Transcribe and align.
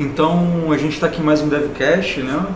Então 0.00 0.72
a 0.72 0.78
gente 0.78 0.94
está 0.94 1.08
aqui 1.08 1.20
mais 1.20 1.42
um 1.42 1.48
DevCast, 1.50 2.22
né? 2.22 2.46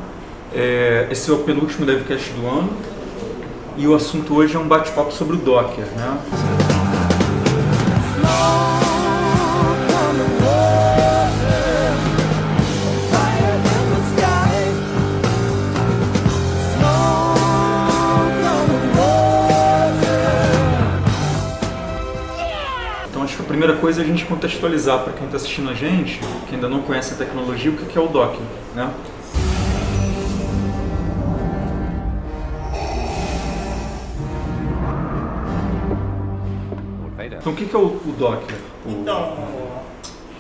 É, 0.55 1.09
esse 1.11 1.31
é 1.31 1.35
o 1.35 1.41
penúltimo 1.41 1.85
DevCast 1.85 2.31
do 2.31 2.47
ano 2.47 2.71
e 3.77 3.87
o 3.87 3.95
assunto 3.95 4.35
hoje 4.35 4.57
é 4.57 4.59
um 4.59 4.67
bate-papo 4.67 5.13
sobre 5.13 5.37
o 5.37 5.39
Docker, 5.39 5.85
né? 5.95 6.19
Primeira 23.65 23.81
coisa 23.81 24.03
é 24.03 24.05
a 24.05 24.07
gente 24.07 24.27
contextualizar 24.27 25.05
para 25.05 25.15
quem 25.15 25.25
está 25.25 25.37
assistindo 25.39 25.71
a 25.71 25.75
gente, 25.75 26.21
que 26.47 26.55
ainda 26.55 26.69
não 26.69 26.83
conhece 26.83 27.15
a 27.15 27.17
tecnologia, 27.17 27.71
o 27.71 27.77
que 27.77 27.97
é 27.97 28.01
o 28.01 28.09
Docker, 28.09 28.41
né? 28.75 28.93
Então 37.37 37.53
o 37.53 37.57
que 37.57 37.75
é 37.75 37.79
o, 37.79 37.83
o 37.87 38.15
Docker? 38.19 38.57
O- 38.87 38.91
Então, 38.91 39.37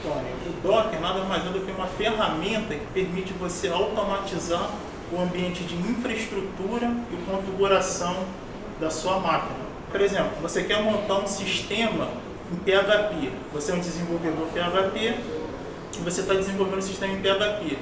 Tony, 0.02 0.28
o 0.46 0.66
Docker 0.66 1.00
nada 1.00 1.24
mais 1.24 1.46
é 1.46 1.50
do 1.50 1.60
que 1.60 1.70
uma 1.72 1.86
ferramenta 1.86 2.74
que 2.74 2.86
permite 2.92 3.32
você 3.34 3.68
automatizar 3.68 4.70
o 5.12 5.20
ambiente 5.20 5.62
de 5.64 5.74
infraestrutura 5.76 6.90
e 7.12 7.30
configuração 7.30 8.16
da 8.80 8.90
sua 8.90 9.18
máquina. 9.18 9.64
Por 9.90 10.00
exemplo, 10.00 10.32
você 10.42 10.64
quer 10.64 10.82
montar 10.82 11.14
um 11.20 11.26
sistema 11.26 12.08
em 12.52 12.56
PHP. 12.56 13.30
Você 13.52 13.72
é 13.72 13.74
um 13.74 13.80
desenvolvedor 13.80 14.46
PHP 14.48 15.14
e 15.96 16.02
você 16.02 16.20
está 16.20 16.34
desenvolvendo 16.34 16.78
um 16.78 16.82
sistema 16.82 17.12
em 17.12 17.20
PHP. 17.20 17.78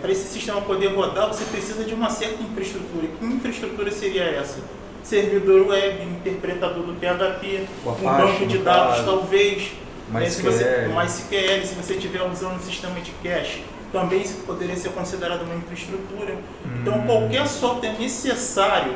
Para 0.00 0.10
esse 0.10 0.26
sistema 0.28 0.60
poder 0.62 0.88
rodar, 0.88 1.28
você 1.28 1.44
precisa 1.44 1.84
de 1.84 1.94
uma 1.94 2.10
certa 2.10 2.42
infraestrutura. 2.42 3.06
Que 3.18 3.24
infraestrutura 3.24 3.90
seria 3.92 4.24
essa? 4.24 4.58
Servidor 5.04 5.68
web, 5.68 6.02
interpretador 6.02 6.82
do 6.84 6.94
PHP, 6.94 7.66
um 7.86 7.92
banco 7.92 8.46
de 8.46 8.58
dados, 8.58 8.96
caso. 8.96 9.04
talvez. 9.04 9.72
né, 10.08 10.28
se 10.28 10.42
você, 10.42 10.88
MySQL. 10.88 11.66
Se 11.66 11.74
você 11.74 11.94
estiver 11.94 12.22
usando 12.30 12.56
um 12.56 12.60
sistema 12.60 13.00
de 13.00 13.12
cache, 13.22 13.64
também 13.92 14.22
isso 14.22 14.38
poderia 14.46 14.76
ser 14.76 14.90
considerado 14.90 15.42
uma 15.42 15.54
infraestrutura. 15.54 16.34
Então, 16.80 16.94
Hum. 16.98 17.06
qualquer 17.06 17.46
software 17.46 17.94
necessário 17.98 18.94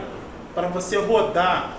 para 0.55 0.69
você 0.69 0.97
rodar 0.97 1.77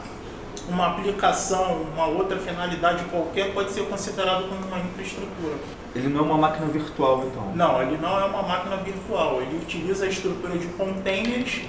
uma 0.67 0.87
aplicação, 0.87 1.81
uma 1.93 2.05
outra 2.07 2.37
finalidade 2.37 3.03
qualquer, 3.05 3.53
pode 3.53 3.71
ser 3.71 3.85
considerado 3.87 4.47
como 4.49 4.65
uma 4.67 4.79
infraestrutura. 4.79 5.55
Ele 5.95 6.09
não 6.09 6.19
é 6.19 6.23
uma 6.23 6.37
máquina 6.37 6.67
virtual, 6.67 7.23
então. 7.25 7.51
Não, 7.55 7.81
ele 7.81 7.97
não 7.97 8.19
é 8.19 8.25
uma 8.25 8.43
máquina 8.43 8.77
virtual. 8.77 9.41
Ele 9.41 9.57
utiliza 9.57 10.05
a 10.05 10.09
estrutura 10.09 10.57
de 10.57 10.67
containers 10.67 11.61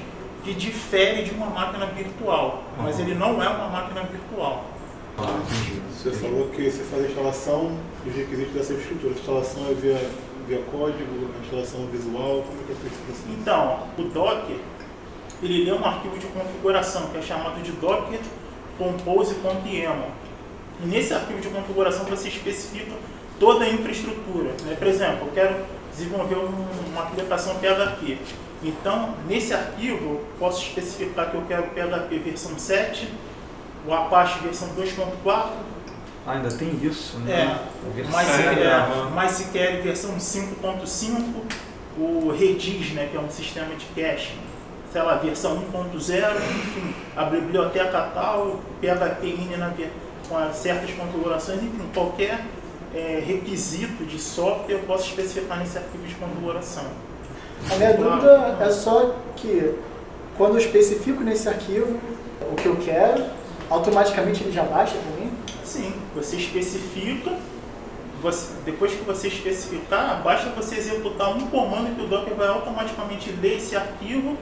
que 0.45 0.53
difere 0.55 1.23
de 1.23 1.31
uma 1.31 1.47
máquina 1.47 1.87
virtual. 1.87 2.63
Mas 2.77 2.97
Uhum. 2.97 3.03
ele 3.03 3.15
não 3.15 3.43
é 3.43 3.49
uma 3.49 3.69
máquina 3.69 4.03
virtual. 4.03 4.65
Ah, 5.17 5.23
entendi. 5.45 5.81
Você 5.93 6.11
falou 6.13 6.49
que 6.49 6.71
você 6.71 6.83
faz 6.85 7.05
a 7.05 7.09
instalação 7.09 7.73
dos 8.05 8.15
requisitos 8.15 8.53
dessa 8.55 8.73
estrutura. 8.75 9.15
A 9.15 9.19
instalação 9.19 9.63
é 9.71 9.75
via, 9.75 10.11
via 10.47 10.63
código, 10.71 11.31
a 11.37 11.45
instalação 11.45 11.87
visual, 11.87 12.45
como 12.47 12.61
é 12.61 12.67
que 12.67 12.73
é 12.73 12.75
feito 12.77 12.97
processo? 13.07 13.25
Então, 13.31 13.81
o 13.99 14.03
Docker, 14.03 14.57
ele 15.43 15.65
lê 15.65 15.73
um 15.73 15.85
arquivo 15.85 16.19
de 16.19 16.27
configuração 16.27 17.07
que 17.09 17.19
é 17.19 17.23
chamado 17.23 17.63
de 17.63 17.73
Docker 17.73 18.21
Compose.yaml. 18.79 20.07
E 20.83 20.87
nesse 20.87 21.13
arquivo 21.13 21.41
de 21.41 21.49
configuração 21.49 22.05
você 22.05 22.29
especifica 22.29 22.93
toda 23.41 23.65
a 23.65 23.69
infraestrutura. 23.69 24.51
né? 24.65 24.77
Por 24.79 24.87
exemplo, 24.87 25.27
eu 25.27 25.33
quero 25.33 25.57
desenvolver 25.93 26.37
um- 26.37 26.91
uma 26.93 27.03
aplicação 27.03 27.57
PHP. 27.57 28.19
Então, 28.63 29.15
nesse 29.29 29.53
arquivo, 29.55 30.05
eu 30.05 30.25
posso 30.39 30.63
especificar 30.63 31.31
que 31.31 31.37
eu 31.37 31.43
quero 31.47 31.65
PHP 31.69 32.19
versão 32.19 32.59
7, 32.59 33.09
o 33.87 33.93
Apache 33.95 34.41
versão 34.41 34.69
2.4, 34.75 35.53
Ah, 36.27 36.33
ainda 36.33 36.51
tem 36.51 36.79
isso, 36.83 37.19
né? 37.21 37.33
é, 37.33 37.89
A 37.89 37.95
versão- 37.95 38.19
MySQL, 38.21 38.69
Aham. 38.69 39.11
MySQL 39.15 39.83
versão 39.83 40.19
5.5, 40.21 41.43
o 41.97 42.31
Redis, 42.37 42.91
né, 42.93 43.09
que 43.11 43.17
é 43.17 43.21
um 43.21 43.31
sistema 43.31 43.75
de 43.77 43.87
cache, 44.01 44.33
sei 44.93 45.03
lá, 45.03 45.17
versão 45.17 45.57
1.0, 45.73 46.37
enfim, 46.37 46.95
a 47.17 47.25
biblioteca 47.25 48.11
tal, 48.15 48.61
PHP 48.81 49.57
na 49.57 49.73
com 50.29 50.37
as 50.37 50.57
certas 50.57 50.91
configurações, 50.91 51.63
enfim, 51.63 51.89
qualquer 51.95 52.41
é, 52.95 53.23
requisito 53.25 54.05
de 54.05 54.19
software 54.19 54.75
eu 54.75 54.79
posso 54.81 55.07
especificar 55.07 55.59
nesse 55.59 55.77
arquivo 55.79 56.07
de 56.07 56.15
configuração. 56.15 56.85
A 57.71 57.75
minha 57.77 57.95
dúvida 57.95 58.57
é 58.61 58.71
só 58.71 59.15
que 59.37 59.75
quando 60.37 60.53
eu 60.53 60.59
especifico 60.59 61.23
nesse 61.23 61.49
arquivo 61.49 61.99
o 62.51 62.55
que 62.55 62.67
eu 62.67 62.77
quero, 62.77 63.25
automaticamente 63.69 64.43
ele 64.43 64.53
já 64.53 64.63
baixa 64.63 64.95
para 64.97 65.25
mim? 65.25 65.33
Sim, 65.65 65.93
você 66.15 66.37
especifica, 66.37 67.33
você- 68.23 68.55
depois 68.65 68.93
que 68.93 69.05
você 69.05 69.29
especificar, 69.29 70.23
basta 70.23 70.49
você 70.51 70.77
executar 70.77 71.37
um 71.37 71.47
comando 71.49 71.95
que 71.95 72.03
o 72.03 72.07
Docker 72.07 72.35
vai 72.35 72.49
automaticamente 72.49 73.31
ler 73.43 73.59
esse 73.59 73.77
arquivo 73.77 74.37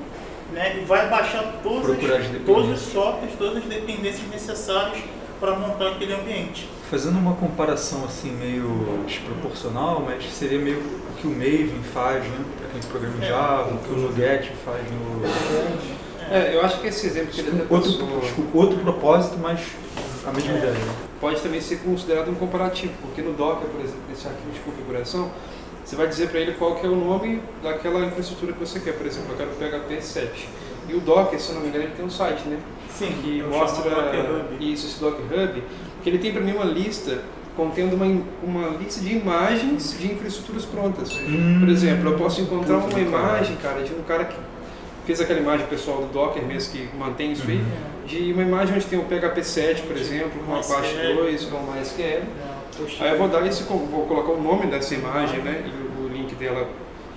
né, 0.53 0.79
e 0.81 0.85
vai 0.85 1.09
baixar 1.09 1.61
todas, 1.63 1.85
Procurar 1.85 2.21
as 2.21 2.27
todos 2.45 2.71
os 2.71 2.93
softwares, 2.93 3.35
todas 3.37 3.59
as 3.59 3.65
dependências 3.65 4.29
necessárias 4.29 5.03
para 5.41 5.55
montar 5.57 5.89
aquele 5.89 6.15
ambiente. 6.15 6.69
Fazendo 6.91 7.19
uma 7.19 7.35
comparação 7.35 8.05
assim 8.05 8.31
meio 8.31 9.05
desproporcional, 9.07 10.01
mas 10.07 10.25
seria 10.33 10.59
meio 10.59 10.79
o 10.79 11.15
que 11.21 11.27
o 11.27 11.31
Maven 11.31 11.83
faz, 11.93 12.23
né? 12.25 12.39
Para 12.59 12.69
quem 12.69 12.91
programa 12.91 13.17
em 13.19 13.25
É. 13.25 13.29
Java, 13.29 13.75
o 13.75 13.79
que 13.79 13.91
o 13.93 13.97
Nuget 13.97 14.53
faz 14.65 14.83
no. 14.91 15.23
É, 16.31 16.55
eu 16.55 16.65
acho 16.65 16.81
que 16.81 16.87
esse 16.89 17.07
exemplo 17.07 17.31
que 17.33 17.41
ele 17.41 17.51
até 17.63 17.75
Outro, 17.75 17.93
passou 17.93 18.21
desculpa, 18.21 18.59
outro 18.59 18.79
propósito, 18.79 19.37
mas 19.41 19.61
a 20.27 20.33
mesma 20.33 20.55
É. 20.55 20.59
ideia. 20.59 20.75
pode 21.21 21.41
também 21.41 21.61
ser 21.61 21.79
considerado 21.79 22.31
um 22.31 22.35
comparativo, 22.35 22.93
porque 23.03 23.23
no 23.23 23.33
Docker, 23.33 23.69
por 23.69 23.81
exemplo, 23.81 24.03
nesse 24.09 24.27
arquivo 24.27 24.51
de 24.53 24.61
configuração, 24.61 25.31
você 25.87 25.95
vai 25.97 26.09
dizer 26.09 26.29
para 26.31 26.41
ele 26.41 26.53
qual 26.53 26.75
que 26.75 26.85
é 26.85 26.89
o 26.89 26.97
nome 26.97 27.41
daquela 27.63 28.05
infraestrutura 28.05 28.53
que 28.53 28.59
você 28.59 28.81
quer. 28.81 28.93
Por 28.95 29.07
exemplo, 29.07 29.33
eu 29.33 29.37
quero 29.37 29.81
PHP 29.81 30.03
7. 30.03 30.49
E 30.89 30.95
o 30.95 31.01
Docker, 31.01 31.41
se 31.41 31.51
eu 31.51 31.55
não 31.55 31.63
me 31.63 31.69
engano, 31.69 31.85
ele 31.85 31.93
tem 31.95 32.05
um 32.05 32.11
site, 32.11 32.43
né? 32.49 32.59
Sim, 32.91 33.13
que 33.23 33.43
mostra 33.43 33.83
chamo 33.89 33.95
Docker 34.03 34.21
Hub. 34.21 34.73
isso, 34.73 34.87
esse 34.87 34.99
Docker 35.01 35.25
Hub, 35.25 35.63
que 36.03 36.11
ele 36.11 36.19
tem 36.19 36.33
para 36.33 36.41
mim 36.43 36.53
uma 36.53 36.65
lista 36.65 37.23
contendo 37.57 37.95
uma, 37.97 38.23
uma 38.43 38.69
lista 38.77 39.01
de 39.01 39.15
imagens 39.17 39.97
de 39.99 40.13
infraestruturas 40.13 40.65
prontas. 40.65 41.11
Hum. 41.17 41.59
Por 41.61 41.69
exemplo, 41.69 42.11
eu 42.11 42.19
posso 42.19 42.41
encontrar 42.41 42.79
uma 42.79 43.01
imagem, 43.01 43.57
cara, 43.57 43.83
de 43.83 43.93
um 43.93 44.03
cara 44.03 44.25
que 44.25 44.37
fez 45.07 45.21
aquela 45.21 45.39
imagem 45.39 45.67
pessoal 45.67 45.99
do 46.03 46.13
Docker 46.13 46.43
mesmo, 46.45 46.73
que 46.73 46.89
mantém 46.97 47.33
isso 47.33 47.45
aí, 47.49 47.57
Uhum. 47.59 48.07
de 48.07 48.33
uma 48.33 48.43
imagem 48.43 48.75
onde 48.75 48.87
tem 48.87 48.99
o 48.99 49.05
PHP 49.05 49.43
7, 49.43 49.83
por 49.83 49.97
exemplo, 49.97 50.33
com 50.45 50.53
Apache 50.53 50.95
MySQL. 50.95 51.15
2, 51.17 51.45
com 51.47 51.57
o 51.59 51.73
MySQL. 51.73 52.03
É, 52.03 52.23
poxa. 52.77 53.05
Aí 53.05 53.13
eu 53.13 53.19
vou 53.19 53.29
dar 53.29 53.47
esse, 53.47 53.63
vou 53.65 54.07
colocar 54.07 54.33
o 54.33 54.43
nome 54.43 54.67
dessa 54.67 54.95
imagem, 54.95 55.41
né, 55.41 55.65
e 55.67 56.03
o, 56.05 56.09
link 56.09 56.35
dela, 56.35 56.69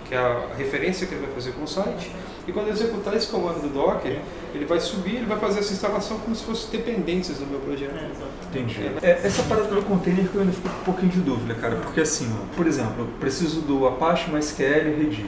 que 0.07 0.15
é 0.15 0.17
a 0.17 0.47
referência 0.57 1.07
que 1.07 1.13
ele 1.13 1.25
vai 1.25 1.33
fazer 1.33 1.51
com 1.51 1.63
o 1.63 1.67
site. 1.67 2.11
E 2.47 2.51
quando 2.51 2.67
eu 2.67 2.73
executar 2.73 3.15
esse 3.15 3.27
comando 3.27 3.61
do 3.61 3.69
Docker, 3.69 4.19
ele 4.53 4.65
vai 4.65 4.79
subir, 4.79 5.17
ele 5.17 5.25
vai 5.25 5.37
fazer 5.37 5.59
essa 5.59 5.71
instalação 5.71 6.17
como 6.19 6.35
se 6.35 6.43
fosse 6.43 6.71
dependências 6.71 7.37
do 7.37 7.45
meu 7.45 7.59
projeto. 7.59 7.91
É, 7.91 8.09
exato. 8.09 8.31
Entendi. 8.49 8.91
É, 9.03 9.21
essa 9.23 9.43
parada 9.43 9.67
do 9.67 9.81
container 9.83 10.27
que 10.27 10.35
eu 10.35 10.41
ainda 10.41 10.53
fico 10.53 10.67
com 10.67 10.81
um 10.81 10.83
pouquinho 10.83 11.11
de 11.11 11.19
dúvida, 11.19 11.53
cara. 11.53 11.75
Porque 11.75 12.01
assim, 12.01 12.27
ó, 12.33 12.55
por 12.55 12.65
exemplo, 12.65 12.95
eu 12.99 13.07
preciso 13.19 13.61
do 13.61 13.87
Apache, 13.87 14.31
MySQL 14.31 14.65
e 14.65 15.03
Redis. 15.03 15.21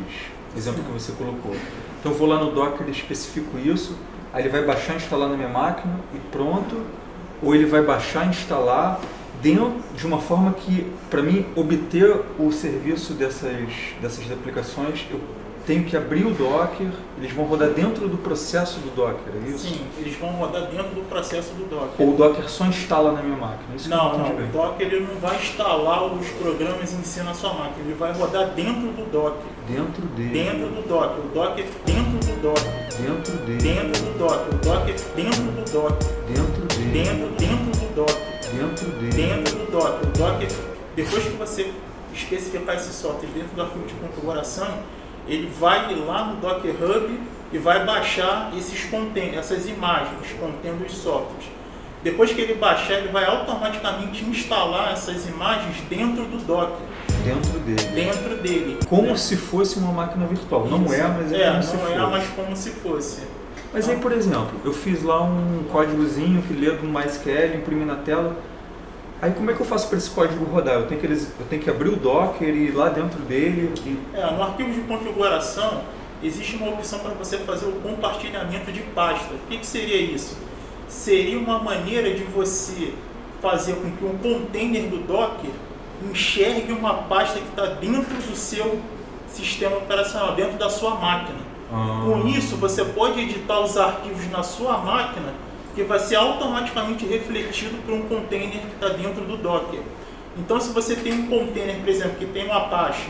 Exemplo 0.58 0.84
que 0.84 0.92
você 0.92 1.12
colocou. 1.12 1.56
Então 2.00 2.12
eu 2.12 2.18
vou 2.18 2.28
lá 2.28 2.44
no 2.44 2.52
Docker, 2.52 2.90
especifico 2.90 3.60
isso, 3.60 3.96
aí 4.34 4.42
ele 4.42 4.50
vai 4.50 4.64
baixar 4.64 4.94
e 4.94 4.98
instalar 4.98 5.30
na 5.30 5.38
minha 5.38 5.50
máquina 5.50 5.94
e 6.14 6.18
pronto. 6.32 6.82
Ou 7.44 7.54
ele 7.54 7.66
vai 7.66 7.84
baixar 7.84 8.26
e 8.26 8.30
instalar 8.30 9.00
dentro 9.42 9.74
de 9.96 10.06
uma 10.06 10.20
forma 10.20 10.54
que, 10.54 10.92
para 11.10 11.22
mim, 11.22 11.46
obter 11.56 12.22
o 12.40 12.52
serviço 12.52 13.14
dessas, 13.14 13.70
dessas 14.02 14.32
aplicações, 14.32 15.06
eu 15.10 15.20
tenho 15.66 15.84
que 15.84 15.96
abrir 15.96 16.26
o 16.26 16.32
Docker, 16.32 16.90
eles 17.18 17.32
vão 17.32 17.46
rodar 17.46 17.70
dentro 17.70 18.08
do 18.08 18.18
processo 18.18 18.80
do 18.80 18.96
Docker, 18.96 19.34
é 19.36 19.50
isso? 19.50 19.68
Sim, 19.70 19.82
eles 20.00 20.16
vão 20.16 20.30
rodar 20.32 20.64
dentro 20.64 20.90
do 20.96 21.08
processo 21.08 21.54
do 21.54 21.70
Docker. 21.70 22.06
Ou 22.06 22.14
o 22.14 22.18
Docker 22.18 22.50
só 22.50 22.66
instala 22.66 23.12
na 23.12 23.22
minha 23.22 23.38
máquina? 23.38 23.76
Isso 23.76 23.90
Não, 23.90 24.18
não. 24.18 24.30
O 24.30 24.48
Docker 24.52 24.88
ele 24.88 25.06
não 25.06 25.20
vai 25.20 25.38
instalar 25.38 26.04
os 26.14 26.28
programas 26.30 26.94
em 26.94 27.04
si 27.04 27.22
na 27.22 27.34
sua 27.34 27.54
máquina. 27.54 27.86
Ele 27.86 27.94
vai 27.94 28.12
rodar 28.12 28.50
dentro 28.50 28.92
do 28.92 29.12
Docker. 29.12 29.52
Dentro 29.68 30.06
dele. 30.08 30.30
Dentro 30.30 30.68
do 30.68 30.88
Docker. 30.88 31.26
O 31.26 31.30
Docker 31.30 31.66
dentro 31.86 32.34
do 32.34 32.42
Docker. 32.42 32.72
Dentro 32.98 33.38
dele. 33.46 33.62
Dentro 33.62 34.04
do 34.04 34.18
Docker. 34.18 34.54
O 34.54 34.58
Docker 34.58 34.96
dentro 35.16 35.44
do 35.44 35.72
Docker. 35.72 36.08
Dentro 36.28 36.66
dele. 36.66 36.92
Dentro, 36.92 37.30
dentro 37.38 37.80
do 37.80 37.96
Docker. 37.96 38.31
Dentro 38.62 38.88
dele. 38.92 39.14
Dentro 39.14 39.56
do 39.56 39.72
Docker. 39.72 40.10
O 40.10 40.12
Docker, 40.18 40.48
depois 40.96 41.24
que 41.24 41.32
você 41.32 41.72
especificar 42.14 42.76
esse 42.76 42.94
software 42.94 43.30
dentro 43.34 43.56
do 43.56 43.62
arquivo 43.62 43.86
de 43.86 43.94
configuração, 43.96 44.68
ele 45.28 45.52
vai 45.60 45.92
ir 45.92 45.96
lá 45.96 46.26
no 46.26 46.36
Docker 46.42 46.72
Hub 46.72 47.20
e 47.54 47.58
vai 47.58 47.86
baixar 47.86 48.52
esses 48.58 48.86
conten 48.86 49.36
essas 49.36 49.68
imagens 49.68 50.32
contendo 50.40 50.86
os 50.86 50.94
softwares. 50.94 51.46
Depois 52.04 52.34
que 52.34 52.42
ele 52.42 52.56
baixar, 52.56 52.96
ele 52.96 53.10
vai 53.10 53.26
automaticamente 53.26 54.26
instalar 54.26 54.92
essas 54.92 55.28
imagens 55.28 55.78
dentro 55.88 56.26
do 56.26 56.38
Docker. 56.38 56.86
dentro 57.24 57.60
dele. 57.60 57.92
dentro 57.94 58.38
dele. 58.38 58.80
Como 58.90 59.10
né? 59.10 59.16
se 59.16 59.38
fosse 59.38 59.78
uma 59.78 59.92
máquina 59.92 60.26
virtual. 60.26 60.66
Não 60.66 60.84
Isso. 60.86 60.96
é, 60.96 61.08
mas 61.08 61.32
é, 61.32 61.42
é, 61.42 61.46
como 61.46 61.56
não 61.56 61.62
se 61.62 61.76
é, 61.76 61.80
fosse. 61.80 61.98
mas 61.98 62.28
como 62.30 62.56
se 62.56 62.70
fosse. 62.72 63.22
Mas 63.74 63.88
aí, 63.88 63.98
por 63.98 64.12
exemplo, 64.12 64.60
eu 64.66 64.74
fiz 64.74 65.04
lá 65.04 65.22
um 65.22 65.64
códigozinho 65.72 66.42
que 66.42 66.54
lê 66.54 66.72
do 66.72 66.86
MySQL, 66.88 67.56
imprimi 67.56 67.86
na 67.86 67.96
tela. 67.96 68.36
Aí 69.22 69.32
como 69.34 69.52
é 69.52 69.54
que 69.54 69.60
eu 69.62 69.66
faço 69.66 69.88
para 69.88 69.98
esse 69.98 70.10
código 70.10 70.44
rodar? 70.46 70.76
Eu 70.76 70.88
tenho, 70.88 71.00
que, 71.00 71.06
eles- 71.06 71.32
eu 71.40 71.46
tenho 71.48 71.62
que 71.62 71.70
abrir 71.70 71.90
o 71.90 71.96
Docker 71.96 72.48
e 72.50 72.68
ir 72.70 72.72
lá 72.76 72.90
dentro 72.90 73.20
dele. 73.22 73.72
e- 73.86 73.98
É, 74.18 74.32
no 74.32 74.42
arquivo 74.42 74.72
de 74.72 74.82
configuração 74.82 75.82
existe 76.24 76.56
uma 76.56 76.70
opção 76.70 77.00
para 77.00 77.12
você 77.12 77.38
fazer 77.40 77.66
o 77.68 77.74
compartilhamento 77.74 78.72
de 78.72 78.82
pasta. 78.82 79.34
O 79.34 79.38
que, 79.50 79.58
que 79.60 79.66
seria 79.66 79.98
isso? 79.98 80.38
Seria 80.88 81.38
uma 81.38 81.60
maneira 81.60 82.14
de 82.14 82.24
você 82.24 82.94
fazer 83.42 83.74
com 83.76 83.92
que 83.92 84.06
um 84.06 84.18
container 84.18 84.84
do 84.90 84.98
Docker 84.98 85.52
enxergue 86.10 86.72
uma 86.74 86.94
pasta 87.04 87.40
que 87.40 87.48
está 87.48 87.66
dentro 87.68 88.16
do 88.16 88.36
seu 88.36 88.80
sistema 89.28 89.78
operacional, 89.78 90.34
dentro 90.36 90.58
da 90.58 90.70
sua 90.70 90.96
máquina. 90.96 91.40
Ah. 91.72 92.02
Com 92.06 92.28
isso, 92.28 92.56
você 92.58 92.84
pode 92.84 93.20
editar 93.20 93.60
os 93.62 93.78
arquivos 93.78 94.30
na 94.32 94.42
sua 94.44 94.78
máquina 94.80 95.32
que 95.76 95.84
vai 95.84 96.00
ser 96.00 96.16
automaticamente 96.16 97.06
refletido 97.06 97.78
por 97.86 97.94
um 97.94 98.02
container 98.04 98.60
que 98.60 98.74
está 98.76 98.90
dentro 98.90 99.24
do 99.24 99.38
Docker. 99.38 99.80
Então, 100.38 100.60
se 100.60 100.72
você 100.74 100.96
tem 100.96 101.14
um 101.14 101.28
container, 101.28 101.78
por 101.78 101.90
exemplo, 101.90 102.16
que 102.18 102.26
tem 102.26 102.48
um 102.48 102.54
Apache, 102.54 103.10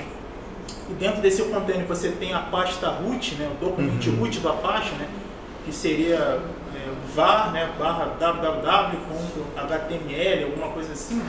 e 0.90 0.94
dentro 0.94 1.22
desse 1.22 1.42
container 1.44 1.86
você 1.86 2.10
tem 2.10 2.34
a 2.34 2.40
pasta 2.40 2.90
root, 2.90 3.36
né, 3.36 3.50
o 3.52 3.56
documento 3.66 4.10
Uhum. 4.10 4.16
root 4.18 4.40
do 4.40 4.50
Apache, 4.50 4.92
né, 4.96 5.08
que 5.66 5.74
seria 5.74 6.16
é, 6.16 6.40
var, 7.16 7.52
né, 7.52 7.70
barra 7.80 8.06
www.html, 8.20 10.46
alguma 10.46 10.70
coisa 10.70 10.94
assim, 10.94 11.22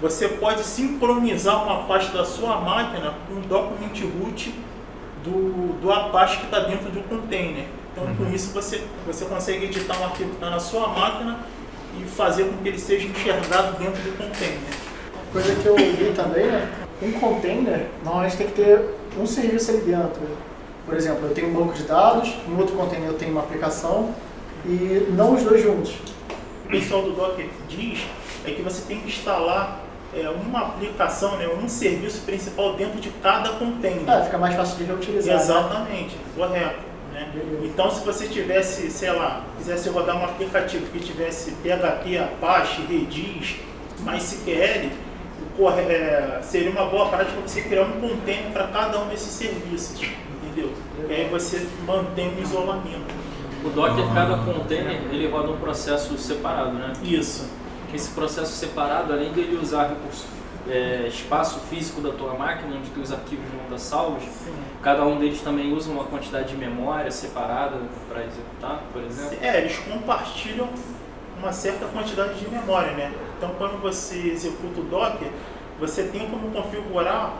você 0.00 0.28
pode 0.28 0.62
sincronizar 0.62 1.62
uma 1.64 1.82
pasta 1.84 2.16
da 2.16 2.24
sua 2.24 2.60
máquina 2.60 3.14
com 3.26 3.34
o 3.34 3.40
document 3.40 3.98
root 4.20 4.54
do, 5.24 5.72
do 5.80 5.92
Apache 5.92 6.38
que 6.38 6.44
está 6.44 6.60
dentro 6.60 6.88
do 6.90 7.00
container. 7.08 7.64
Então, 7.98 8.06
Uhum. 8.06 8.16
com 8.30 8.34
isso, 8.34 8.52
você, 8.52 8.82
você 9.06 9.24
consegue 9.24 9.64
editar 9.66 9.98
um 10.00 10.04
arquivo 10.04 10.30
que 10.30 10.36
está 10.36 10.50
na 10.50 10.60
sua 10.60 10.88
máquina 10.88 11.38
e 12.00 12.04
fazer 12.04 12.44
com 12.44 12.56
que 12.58 12.68
ele 12.68 12.78
seja 12.78 13.06
enxergado 13.08 13.76
dentro 13.78 14.00
do 14.02 14.16
container. 14.16 14.58
Coisa 15.32 15.54
que 15.56 15.66
eu 15.66 15.76
vi 15.76 16.12
também, 16.14 16.46
né? 16.46 16.68
Um 17.02 17.12
container, 17.12 17.86
normalmente 18.04 18.36
tem 18.36 18.46
que 18.46 18.54
ter 18.54 18.80
um 19.18 19.26
serviço 19.26 19.70
ali 19.72 19.80
dentro. 19.80 20.22
Por 20.86 20.96
exemplo, 20.96 21.26
eu 21.26 21.34
tenho 21.34 21.48
um 21.48 21.52
banco 21.54 21.74
de 21.74 21.82
dados, 21.82 22.34
em 22.48 22.56
outro 22.58 22.74
container 22.76 23.08
eu 23.08 23.14
tenho 23.14 23.32
uma 23.32 23.42
aplicação 23.42 24.14
e 24.64 25.06
não 25.10 25.34
os 25.34 25.42
dois 25.42 25.62
juntos. 25.62 25.94
O 26.64 26.68
pessoal 26.68 27.02
do 27.02 27.12
Docker 27.12 27.46
diz 27.68 28.06
é 28.46 28.50
que 28.50 28.62
você 28.62 28.82
tem 28.86 29.00
que 29.00 29.08
instalar 29.08 29.80
é, 30.14 30.28
uma 30.28 30.60
aplicação, 30.60 31.36
né, 31.36 31.46
um 31.46 31.68
serviço 31.68 32.22
principal 32.22 32.74
dentro 32.74 32.98
de 33.00 33.10
cada 33.22 33.50
container. 33.50 34.02
Ah, 34.08 34.22
fica 34.22 34.38
mais 34.38 34.54
fácil 34.54 34.76
de 34.78 34.84
reutilizar. 34.84 35.36
né? 35.36 35.42
Exatamente, 35.42 36.16
correto. 36.34 36.87
Né? 37.34 37.42
Então, 37.64 37.90
se 37.90 38.04
você 38.04 38.26
tivesse, 38.28 38.90
sei 38.90 39.10
lá, 39.12 39.44
quisesse 39.56 39.88
rodar 39.88 40.16
um 40.16 40.24
aplicativo 40.24 40.86
que 40.86 41.00
tivesse 41.00 41.52
PHP, 41.52 42.18
Apache, 42.18 42.82
Redis, 42.82 43.56
MySQL, 44.00 44.90
é, 45.88 46.38
seria 46.42 46.70
uma 46.70 46.86
boa 46.86 47.08
prática 47.08 47.40
você 47.40 47.62
criar 47.62 47.82
um 47.82 48.00
container 48.00 48.52
para 48.52 48.68
cada 48.68 49.00
um 49.00 49.08
desses 49.08 49.32
serviços, 49.32 50.00
entendeu? 50.42 50.72
E 51.08 51.12
aí 51.12 51.28
você 51.28 51.66
mantém 51.84 52.28
o 52.34 52.40
isolamento. 52.40 53.18
O 53.64 53.70
Docker, 53.70 54.04
cada 54.14 54.38
container, 54.38 55.00
ele 55.10 55.28
roda 55.28 55.50
um 55.50 55.58
processo 55.58 56.16
separado, 56.16 56.72
né? 56.74 56.92
Isso. 57.02 57.48
Esse 57.92 58.10
processo 58.10 58.52
separado, 58.52 59.12
além 59.12 59.32
dele 59.32 59.58
usar 59.60 59.88
recurso, 59.88 60.26
é, 60.68 61.06
espaço 61.08 61.60
físico 61.70 62.00
da 62.00 62.10
tua 62.10 62.34
máquina, 62.34 62.76
onde 62.76 62.90
teus 62.90 63.12
arquivos 63.12 63.44
vão 63.50 63.64
estar 63.64 63.78
salvos, 63.78 64.22
Sim. 64.24 64.52
cada 64.82 65.04
um 65.04 65.18
deles 65.18 65.40
também 65.40 65.72
usa 65.72 65.90
uma 65.90 66.04
quantidade 66.04 66.48
de 66.48 66.56
memória 66.56 67.10
separada 67.10 67.76
para 68.08 68.24
executar, 68.24 68.82
por 68.92 69.02
exemplo. 69.02 69.36
É, 69.40 69.58
eles 69.58 69.78
compartilham 69.78 70.68
uma 71.38 71.52
certa 71.52 71.86
quantidade 71.86 72.38
de 72.38 72.48
memória, 72.50 72.92
né? 72.92 73.12
Então, 73.36 73.50
quando 73.56 73.80
você 73.80 74.16
executa 74.28 74.80
o 74.80 74.84
Docker, 74.84 75.28
você 75.78 76.02
tem 76.04 76.28
como 76.28 76.50
configurar 76.50 77.32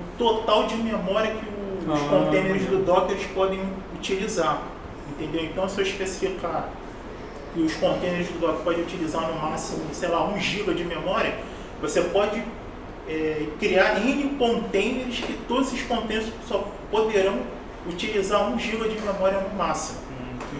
o 0.00 0.18
total 0.18 0.66
de 0.66 0.76
memória 0.76 1.30
que 1.30 1.46
os 1.88 2.00
Ah. 2.00 2.08
containers 2.08 2.64
do 2.66 2.84
Docker 2.84 3.16
podem 3.34 3.60
utilizar, 3.94 4.62
entendeu? 5.10 5.44
Então, 5.44 5.68
se 5.68 5.80
eu 5.80 5.86
especificar 5.86 6.68
que 7.54 7.60
os 7.62 7.74
containers 7.76 8.26
do 8.28 8.40
Docker 8.40 8.60
podem 8.64 8.82
utilizar 8.82 9.22
no 9.30 9.38
máximo, 9.40 9.84
sei 9.92 10.08
lá, 10.08 10.24
1 10.26 10.38
GB 10.40 10.74
de 10.74 10.84
memória, 10.84 11.34
você 11.80 12.00
pode 12.02 12.42
é, 13.08 13.46
criar 13.58 14.00
N 14.04 14.36
containers 14.38 15.18
que 15.20 15.32
todos 15.48 15.68
esses 15.72 15.86
containers 15.86 16.26
só 16.48 16.66
poderão 16.90 17.38
utilizar 17.86 18.50
1 18.52 18.58
GB 18.58 18.88
de 18.88 19.00
memória 19.00 19.40
no 19.40 19.54
máximo. 19.56 19.98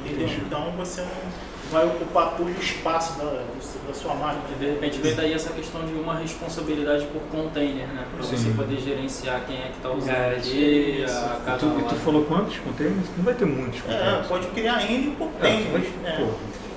Entendeu? 0.04 0.26
Entendi. 0.26 0.42
Então 0.46 0.70
você 0.76 1.00
não 1.00 1.44
vai 1.70 1.86
ocupar 1.86 2.36
todo 2.36 2.46
o 2.46 2.60
espaço 2.60 3.18
da, 3.18 3.42
da 3.88 3.94
sua 3.94 4.14
máquina. 4.14 4.42
E 4.54 4.58
de 4.64 4.70
repente 4.72 4.98
vem 4.98 5.14
daí 5.14 5.32
essa 5.32 5.50
questão 5.50 5.84
de 5.86 5.94
uma 5.94 6.14
responsabilidade 6.16 7.06
por 7.06 7.22
container, 7.30 7.86
né? 7.88 8.04
Para 8.14 8.26
você 8.26 8.50
poder 8.50 8.78
gerenciar 8.80 9.42
quem 9.46 9.56
é 9.56 9.68
que 9.70 9.76
está 9.78 9.90
usando 9.90 10.10
É, 10.10 10.38
E 10.44 11.04
cada 11.46 11.56
tu, 11.58 11.66
e 11.66 11.70
tu 11.82 11.86
hora. 11.86 11.96
falou 11.96 12.24
quantos 12.26 12.58
containers? 12.58 13.06
Não 13.16 13.24
vai 13.24 13.34
ter 13.34 13.46
muitos 13.46 13.80
É, 13.80 13.82
containers. 13.82 14.26
pode 14.26 14.46
criar 14.48 14.82
N 14.90 15.06
É, 15.06 15.10
tu 15.10 15.16
containers. 15.16 15.70
vai- 15.72 15.80
né? 16.02 16.30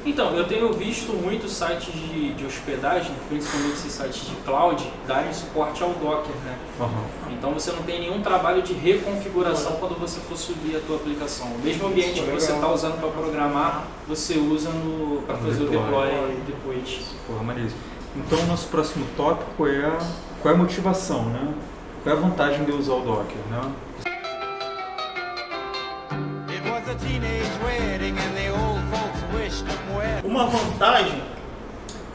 Então, 0.08 0.34
eu 0.38 0.48
tenho 0.48 0.72
visto 0.72 1.12
muitos 1.12 1.52
sites 1.52 1.94
de, 1.94 2.34
de 2.34 2.46
hospedagem, 2.46 3.12
principalmente 3.28 3.74
esses 3.74 3.92
sites 3.92 4.26
de 4.26 4.36
cloud, 4.38 4.90
darem 5.06 5.34
suporte 5.34 5.84
ao 5.84 5.90
Docker, 5.90 6.34
né? 6.46 6.58
aham. 6.80 7.04
Então 7.30 7.52
você 7.52 7.74
não 7.74 7.84
tem 7.84 8.00
nenhum 8.00 8.22
trabalho 8.22 8.62
de 8.62 8.72
reconfiguração 8.72 9.74
quando 9.74 10.00
você 10.00 10.22
for 10.22 10.38
subir 10.38 10.78
a 10.78 10.80
tua 10.80 10.96
aplicação. 10.96 11.48
O 11.48 11.60
mesmo 11.60 11.88
ambiente 11.88 12.22
que 12.22 12.32
você 12.32 12.54
está 12.54 12.72
usando 12.72 13.00
para 13.02 13.10
programar, 13.10 13.86
você 14.08 14.38
usa 14.38 14.70
para 15.28 15.36
fazer 15.36 15.64
o 15.64 15.68
deploy. 15.68 16.10
deploy 16.10 16.38
depois. 16.48 17.16
Porra, 17.28 17.44
maneiríssimo. 17.44 17.82
Então, 18.16 18.40
o 18.40 18.46
nosso 18.46 18.70
próximo 18.70 19.06
tópico 19.18 19.68
é 19.68 19.98
qual 20.42 20.54
é 20.54 20.58
a 20.58 20.58
motivação, 20.58 21.26
né? 21.26 21.54
Qual 22.02 22.16
é 22.16 22.18
a 22.18 22.22
vantagem 22.22 22.64
de 22.64 22.72
usar 22.72 22.94
o 22.94 23.02
Docker, 23.02 23.38
né? 23.52 24.17
Vantagem 30.48 31.22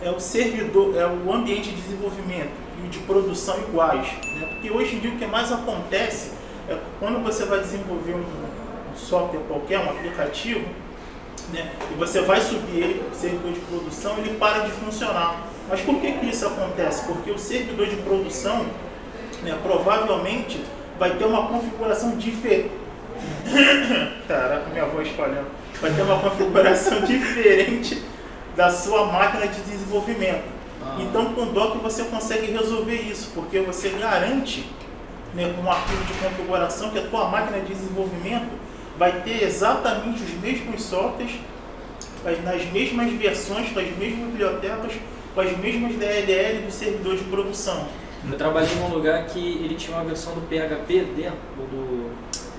é 0.02 0.10
o 0.10 0.18
servidor, 0.18 0.96
é 0.96 1.06
o 1.06 1.32
ambiente 1.32 1.70
de 1.70 1.80
desenvolvimento 1.80 2.50
e 2.84 2.88
de 2.88 2.98
produção 3.00 3.58
iguais. 3.58 4.06
Né? 4.24 4.48
Porque 4.50 4.70
hoje 4.70 4.96
em 4.96 4.98
dia 4.98 5.10
o 5.10 5.16
que 5.16 5.26
mais 5.26 5.52
acontece 5.52 6.32
é 6.68 6.76
quando 6.98 7.22
você 7.22 7.44
vai 7.44 7.60
desenvolver 7.60 8.14
um, 8.14 8.18
um 8.18 8.96
software 8.96 9.40
qualquer, 9.46 9.78
um 9.78 9.90
aplicativo, 9.90 10.66
né? 11.52 11.70
e 11.90 11.94
você 11.94 12.20
vai 12.22 12.40
subir 12.40 12.82
ele 12.82 12.94
para 13.00 13.12
o 13.12 13.14
servidor 13.14 13.52
de 13.52 13.60
produção, 13.60 14.18
ele 14.18 14.36
para 14.38 14.60
de 14.60 14.72
funcionar. 14.72 15.46
Mas 15.68 15.80
por 15.80 16.00
que, 16.00 16.12
que 16.12 16.26
isso 16.26 16.46
acontece? 16.46 17.06
Porque 17.06 17.30
o 17.30 17.38
servidor 17.38 17.86
de 17.86 17.96
produção 17.96 18.66
né, 19.42 19.56
provavelmente 19.62 20.60
vai 20.98 21.16
ter 21.16 21.24
uma 21.24 21.46
configuração 21.46 22.16
diferente. 22.16 22.72
Caraca, 24.26 24.68
minha 24.70 24.86
voz 24.86 25.08
falhando. 25.10 25.46
Vai 25.80 25.92
ter 25.92 26.02
uma 26.02 26.18
configuração 26.18 27.00
diferente 27.06 28.02
da 28.56 28.70
sua 28.70 29.06
máquina 29.06 29.46
de 29.46 29.60
desenvolvimento. 29.60 30.44
Ah. 30.84 30.98
Então, 31.00 31.32
com 31.34 31.46
Docker 31.46 31.80
você 31.80 32.04
consegue 32.04 32.52
resolver 32.52 32.96
isso, 32.96 33.30
porque 33.34 33.60
você 33.60 33.90
garante 33.90 34.68
né, 35.34 35.52
com 35.56 35.62
um 35.62 35.70
arquivo 35.70 36.04
de 36.04 36.12
configuração 36.14 36.90
que 36.90 36.98
a 36.98 37.02
tua 37.02 37.28
máquina 37.28 37.60
de 37.60 37.74
desenvolvimento 37.74 38.50
vai 38.98 39.22
ter 39.22 39.42
exatamente 39.42 40.22
os 40.22 40.30
mesmos 40.40 40.82
softwares, 40.82 41.32
nas 42.44 42.64
mesmas 42.70 43.12
versões, 43.12 43.70
com 43.72 43.80
as 43.80 43.96
mesmas 43.96 44.26
bibliotecas, 44.26 44.92
com 45.34 45.40
as 45.40 45.56
mesmas 45.58 45.96
DLL 45.96 46.66
do 46.66 46.70
servidor 46.70 47.16
de 47.16 47.24
produção. 47.24 47.88
Eu 48.30 48.36
trabalhei 48.38 48.74
num 48.76 48.88
lugar 48.88 49.26
que 49.26 49.40
ele 49.40 49.74
tinha 49.74 49.96
uma 49.96 50.04
versão 50.04 50.34
do 50.34 50.42
PHP 50.42 51.06
dentro 51.16 51.38
do, 51.56 52.12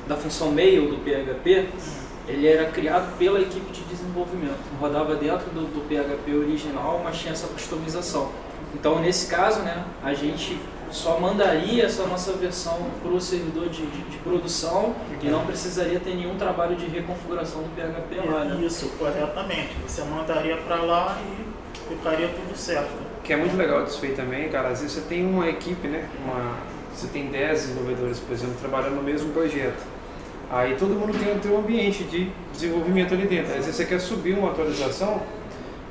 da 0.07 0.17
função 0.17 0.51
mail 0.51 0.89
do 0.89 0.97
PHP. 0.97 1.69
Ele 2.27 2.47
era 2.47 2.69
criado 2.71 3.17
pela 3.17 3.39
equipe 3.41 3.71
de 3.71 3.81
desenvolvimento. 3.81 4.57
Rodava 4.79 5.15
dentro 5.15 5.49
do, 5.51 5.61
do 5.67 5.81
PHP 5.87 6.33
original, 6.35 7.01
mas 7.03 7.17
tinha 7.17 7.33
essa 7.33 7.47
customização. 7.47 8.29
Então, 8.73 8.99
nesse 8.99 9.27
caso, 9.27 9.59
né, 9.61 9.83
a 10.01 10.13
gente 10.13 10.57
só 10.89 11.19
mandaria 11.19 11.83
essa 11.85 12.05
nossa 12.05 12.31
versão 12.33 12.77
para 13.01 13.11
o 13.11 13.19
servidor 13.19 13.67
de, 13.67 13.85
de- 13.85 14.01
de 14.03 14.17
produção 14.19 14.95
e 15.21 15.27
não 15.27 15.45
precisaria 15.45 15.99
ter 15.99 16.15
nenhum 16.15 16.35
trabalho 16.37 16.75
de 16.75 16.85
reconfiguração 16.87 17.61
do 17.63 17.69
PHP 17.75 18.29
lá. 18.29 18.45
Né? 18.45 18.65
Isso, 18.65 18.87
corretamente. 18.97 19.75
Você 19.87 20.03
mandaria 20.03 20.55
para 20.57 20.75
lá 20.77 21.19
e 21.21 21.93
ficaria 21.95 22.29
tudo 22.29 22.55
certo. 22.57 22.89
O 23.19 23.21
que 23.23 23.33
é 23.33 23.37
muito 23.37 23.55
legal 23.57 23.83
disso 23.83 23.99
aí 24.05 24.13
também, 24.13 24.49
cara, 24.49 24.69
às 24.69 24.81
vezes 24.81 24.95
você 24.95 25.01
tem 25.01 25.25
uma 25.25 25.47
equipe, 25.49 25.87
né? 25.87 26.07
Uma, 26.23 26.57
você 26.95 27.07
tem 27.07 27.27
10 27.27 27.61
desenvolvedores, 27.61 28.19
por 28.19 28.33
exemplo, 28.33 28.55
trabalhando 28.59 28.95
no 28.95 29.03
mesmo 29.03 29.31
projeto. 29.33 29.81
Aí 30.53 30.75
todo 30.75 30.91
mundo 30.91 31.17
tem 31.17 31.35
o 31.35 31.41
seu 31.41 31.57
ambiente 31.57 32.03
de 32.03 32.29
desenvolvimento 32.51 33.15
ali 33.15 33.25
dentro. 33.25 33.49
Às 33.49 33.65
vezes 33.65 33.75
você 33.75 33.85
quer 33.85 33.99
subir 33.99 34.37
uma 34.37 34.51
atualização, 34.51 35.19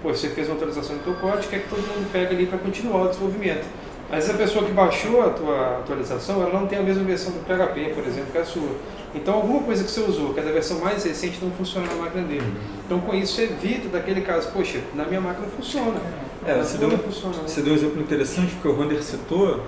pô, 0.01 0.11
você 0.11 0.29
fez 0.29 0.47
uma 0.47 0.55
atualização 0.55 0.95
no 0.95 1.03
teu 1.03 1.15
código, 1.15 1.51
quer 1.51 1.63
que 1.63 1.69
todo 1.69 1.81
mundo 1.81 2.09
pegue 2.13 2.37
ali 2.37 2.47
para 2.47 2.59
continuar 2.59 3.03
o 3.03 3.09
desenvolvimento. 3.09 3.67
Mas 4.09 4.31
a 4.31 4.35
pessoa 4.35 4.65
que 4.65 4.71
baixou 4.71 5.21
a 5.21 5.31
tua 5.31 5.79
atualização, 5.79 6.43
ela 6.43 6.61
não 6.61 6.69
tem 6.69 6.79
a 6.79 6.83
mesma 6.83 7.03
versão 7.03 7.33
do 7.33 7.41
PHP, 7.41 7.93
por 7.93 8.05
exemplo, 8.05 8.31
que 8.31 8.39
a 8.39 8.45
sua. 8.45 8.69
Então 9.13 9.35
alguma 9.35 9.63
coisa 9.65 9.83
que 9.83 9.91
você 9.91 10.01
usou, 10.01 10.33
que 10.33 10.39
é 10.39 10.45
da 10.45 10.53
versão 10.53 10.79
mais 10.79 11.03
recente, 11.03 11.39
não 11.43 11.51
funciona 11.51 11.89
na 11.89 11.95
máquina 11.97 12.23
dele. 12.23 12.55
Então 12.87 13.01
com 13.01 13.17
isso 13.17 13.35
você 13.35 13.45
evita 13.45 13.89
daquele 13.89 14.21
caso, 14.21 14.49
poxa, 14.53 14.79
na 14.95 15.05
minha 15.07 15.21
máquina 15.21 15.49
funciona. 15.57 16.01
É, 16.47 16.55
você 16.55 16.79
deu, 16.79 16.91
funciona. 16.99 17.37
né? 17.37 17.43
você 17.47 17.63
deu 17.63 17.73
um 17.73 17.77
exemplo 17.77 18.01
interessante, 18.01 18.53
porque 18.53 18.69
o 18.69 18.73
Ronder 18.75 19.03
citou 19.03 19.61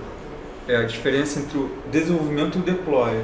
é, 0.68 0.76
a 0.76 0.82
diferença 0.84 1.40
entre 1.40 1.58
o 1.58 1.70
desenvolvimento 1.90 2.58
e 2.58 2.60
o 2.60 2.64
deploy. 2.64 3.20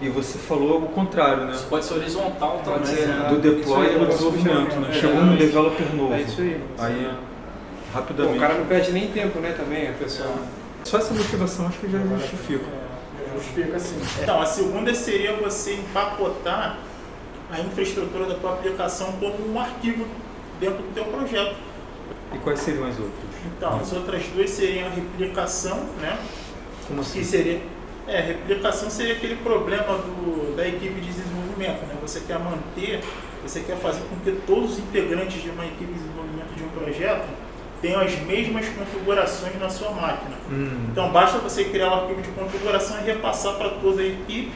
E 0.00 0.08
você 0.08 0.38
falou 0.38 0.82
o 0.82 0.88
contrário, 0.88 1.46
né? 1.46 1.52
Isso 1.52 1.66
pode 1.66 1.84
ser 1.84 1.94
horizontal 1.94 2.60
Pode 2.64 2.84
também, 2.86 3.02
ser, 3.02 3.08
né? 3.08 3.28
Do 3.28 3.34
Isso 3.34 3.56
deploy 3.56 3.86
ao 3.86 3.92
eu 3.92 4.06
desenvolvimento, 4.06 4.76
né? 4.76 4.88
é, 4.90 4.92
Chegou 4.92 5.16
é, 5.16 5.20
um 5.20 5.32
é. 5.32 5.36
developer 5.36 5.94
novo. 5.94 6.14
É 6.14 6.20
isso 6.20 6.40
aí. 6.40 6.60
Aí, 6.78 7.10
Pô, 7.10 7.98
rapidamente. 7.98 8.36
o 8.36 8.40
cara 8.40 8.54
não 8.54 8.66
perde 8.66 8.92
nem 8.92 9.08
tempo, 9.08 9.38
né, 9.38 9.54
também, 9.56 9.88
a 9.88 9.92
pessoa. 9.92 10.34
Só 10.84 10.98
essa 10.98 11.14
motivação 11.14 11.66
acho 11.66 11.78
que 11.78 11.90
já 11.90 11.98
justifica. 11.98 12.64
Justifica 13.34 13.76
assim. 13.76 13.96
Então, 14.22 14.40
a 14.40 14.46
segunda 14.46 14.94
seria 14.94 15.34
você 15.34 15.74
empacotar 15.74 16.78
a 17.50 17.60
infraestrutura 17.60 18.26
da 18.26 18.34
tua 18.34 18.52
aplicação 18.54 19.12
como 19.12 19.52
um 19.52 19.60
arquivo 19.60 20.06
dentro 20.60 20.78
do 20.78 20.94
teu 20.94 21.04
projeto. 21.04 21.56
E 22.32 22.38
quais 22.38 22.60
seriam 22.60 22.86
as 22.86 22.98
outras? 22.98 23.14
Então, 23.56 23.80
as 23.80 23.92
outras 23.92 24.22
duas 24.34 24.50
seriam 24.50 24.88
a 24.88 24.90
replicação, 24.90 25.78
né? 26.00 26.18
Como 26.86 27.00
assim? 27.00 27.20
Que 27.20 27.24
seria. 27.24 27.62
É, 28.06 28.20
replicação 28.20 28.90
seria 28.90 29.14
aquele 29.14 29.36
problema 29.36 29.96
do, 29.96 30.54
da 30.56 30.66
equipe 30.68 31.00
de 31.00 31.06
desenvolvimento, 31.12 31.86
né? 31.86 31.94
Você 32.02 32.20
quer 32.20 32.38
manter, 32.38 33.00
você 33.42 33.60
quer 33.60 33.76
fazer 33.76 34.00
com 34.10 34.16
que 34.16 34.32
todos 34.46 34.72
os 34.72 34.78
integrantes 34.78 35.42
de 35.42 35.48
uma 35.50 35.64
equipe 35.64 35.86
de 35.92 35.98
desenvolvimento 35.98 36.54
de 36.54 36.62
um 36.64 36.68
projeto 36.68 37.24
tenham 37.80 38.00
as 38.00 38.14
mesmas 38.20 38.66
configurações 38.68 39.58
na 39.58 39.68
sua 39.70 39.90
máquina. 39.90 40.36
Hum, 40.50 40.86
Então 40.90 41.10
basta 41.10 41.38
você 41.38 41.64
criar 41.64 41.88
um 41.90 41.94
arquivo 42.02 42.20
de 42.22 42.28
configuração 42.28 42.98
e 43.00 43.04
repassar 43.04 43.54
para 43.56 43.70
toda 43.70 44.02
a 44.02 44.06
equipe, 44.06 44.52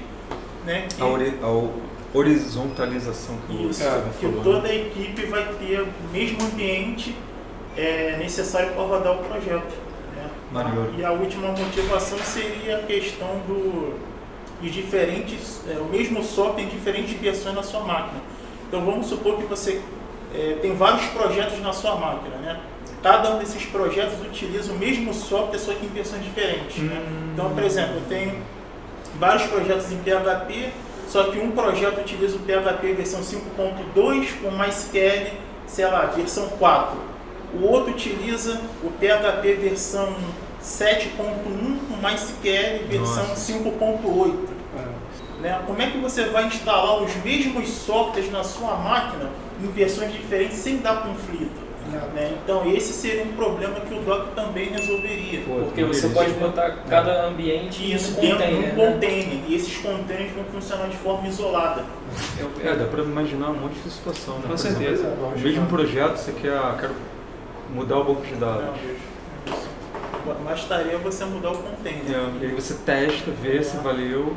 né? 0.67 0.87
que- 0.95 1.01
a, 1.03 1.07
ori- 1.07 1.39
a 1.43 2.17
horizontalização 2.19 3.37
que 3.47 3.53
o 3.57 3.71
Isso, 3.71 3.83
que 4.19 4.27
falou. 4.27 4.43
toda 4.43 4.69
a 4.69 4.75
equipe 4.75 5.27
vai 5.27 5.45
ter 5.59 5.81
o 5.83 5.89
mesmo 6.13 6.43
ambiente 6.45 7.15
é, 7.77 8.17
necessário 8.19 8.73
para 8.73 8.83
rodar 8.83 9.13
o 9.15 9.25
projeto. 9.25 9.75
Né? 10.19 10.31
Maneiro. 10.53 10.95
E 10.99 11.05
a 11.05 11.13
última 11.13 11.49
motivação 11.49 12.19
seria 12.19 12.79
a 12.79 12.83
questão 12.83 13.29
do, 13.47 13.99
de 14.61 14.71
diferentes, 14.71 15.61
é, 15.69 15.79
o 15.79 15.85
mesmo 15.85 16.23
software 16.23 16.65
em 16.65 16.69
diferentes 16.69 17.19
versões 17.19 17.55
na 17.55 17.63
sua 17.63 17.81
máquina. 17.81 18.21
Então 18.69 18.85
vamos 18.85 19.07
supor 19.07 19.37
que 19.37 19.45
você 19.45 19.81
é, 20.35 20.59
tem 20.61 20.75
vários 20.75 21.07
projetos 21.07 21.61
na 21.61 21.73
sua 21.73 21.97
máquina, 21.97 22.37
né? 22.37 22.61
Cada 23.03 23.31
um 23.35 23.39
desses 23.39 23.65
projetos 23.65 24.21
utiliza 24.21 24.73
o 24.73 24.77
mesmo 24.77 25.15
software, 25.15 25.59
só 25.59 25.73
que 25.73 25.87
em 25.87 25.89
versões 25.89 26.23
diferentes. 26.25 26.79
né? 26.83 27.01
Então, 27.33 27.51
por 27.55 27.63
exemplo, 27.63 27.95
eu 27.95 28.03
tenho 28.09 28.43
vários 29.19 29.45
projetos 29.45 29.93
em 29.93 29.99
PHP, 29.99 30.71
só 31.07 31.25
que 31.25 31.39
um 31.39 31.53
projeto 31.53 32.01
utiliza 32.01 32.37
o 32.37 32.41
PHP 32.41 32.93
versão 32.95 33.21
5.2 33.21 34.43
com 34.43 34.51
MySQL, 34.51 35.33
sei 35.67 35.87
lá, 35.87 36.07
versão 36.07 36.49
4. 36.59 36.99
O 37.55 37.65
outro 37.67 37.93
utiliza 37.93 38.61
o 38.83 38.91
PHP 38.91 39.55
versão 39.55 40.15
7.1 40.63 41.79
com 41.89 41.97
MySQL 41.97 42.87
versão 42.89 43.29
Nossa. 43.29 43.53
5.8. 43.53 44.35
Né? 45.41 45.61
Como 45.67 45.81
é 45.81 45.91
que 45.91 45.99
você 45.99 46.25
vai 46.25 46.47
instalar 46.47 47.01
os 47.03 47.15
mesmos 47.25 47.69
softwares 47.69 48.31
na 48.31 48.43
sua 48.43 48.75
máquina 48.77 49.31
em 49.63 49.67
versões 49.69 50.13
diferentes 50.13 50.59
sem 50.59 50.79
dar 50.79 51.03
conflito? 51.03 51.69
né? 52.15 52.35
Então 52.45 52.71
esse 52.71 52.93
seria 52.93 53.23
um 53.25 53.33
problema 53.33 53.81
que 53.81 53.95
o 53.95 54.01
Docker 54.01 54.35
também 54.35 54.69
resolveria. 54.71 55.41
Pô, 55.47 55.55
Porque 55.65 55.85
você 55.85 56.09
beleza. 56.09 56.15
pode 56.15 56.33
botar 56.35 56.71
cada 56.89 57.27
ambiente 57.27 57.83
em 57.83 57.95
Isso 57.95 58.19
um 58.19 58.21
dentro 58.21 58.39
de 58.39 58.45
container, 58.45 58.75
um 58.75 58.77
né? 58.77 58.93
container. 58.93 59.41
E 59.49 59.55
esses 59.55 59.77
containers 59.79 60.33
vão 60.33 60.45
funcionar 60.53 60.89
de 60.89 60.97
forma 60.99 61.27
isolada. 61.29 61.85
É, 62.63 62.75
dá 62.77 62.85
pra 62.85 63.03
imaginar 63.03 63.51
um 63.51 63.55
monte 63.55 63.79
de 63.81 63.91
situação, 63.91 64.35
né? 64.35 64.43
Com 64.43 64.49
Por 64.49 64.59
certeza. 64.59 65.07
exemplo, 65.07 65.33
O 65.35 65.39
mesmo 65.39 65.67
projeto, 65.67 66.17
você 66.17 66.33
quer, 66.33 66.61
quero 66.79 66.95
mudar 67.71 67.99
o 67.99 68.05
banco 68.05 68.27
de 68.27 68.35
dados. 68.35 68.81
Bastaria 70.45 70.99
você 70.99 71.25
mudar 71.25 71.53
o 71.53 71.59
container. 71.59 72.03
É, 72.07 72.43
e 72.43 72.47
aí 72.47 72.55
você 72.55 72.75
testa, 72.75 73.31
vê 73.31 73.63
se 73.63 73.77
valeu, 73.79 74.37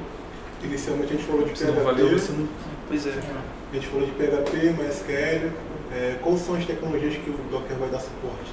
Inicialmente 0.64 1.14
a 1.14 1.16
gente 1.16 1.26
falou 1.26 1.44
de 1.44 1.58
se 1.58 1.66
não 1.66 1.84
valeu, 1.84 2.08
PHP, 2.08 2.20
você 2.20 2.32
não... 2.34 2.48
Pois 2.88 3.08
é. 3.08 3.10
a 3.10 3.74
gente 3.74 3.88
falou 3.88 4.06
de 4.06 4.12
PHP, 4.12 4.76
MySQL. 4.78 5.52
É, 5.94 6.18
quais 6.22 6.40
são 6.42 6.56
as 6.56 6.66
tecnologias 6.66 7.16
que 7.16 7.30
o 7.30 7.38
Docker 7.50 7.78
vai 7.78 7.90
dar 7.90 8.00
suporte? 8.00 8.52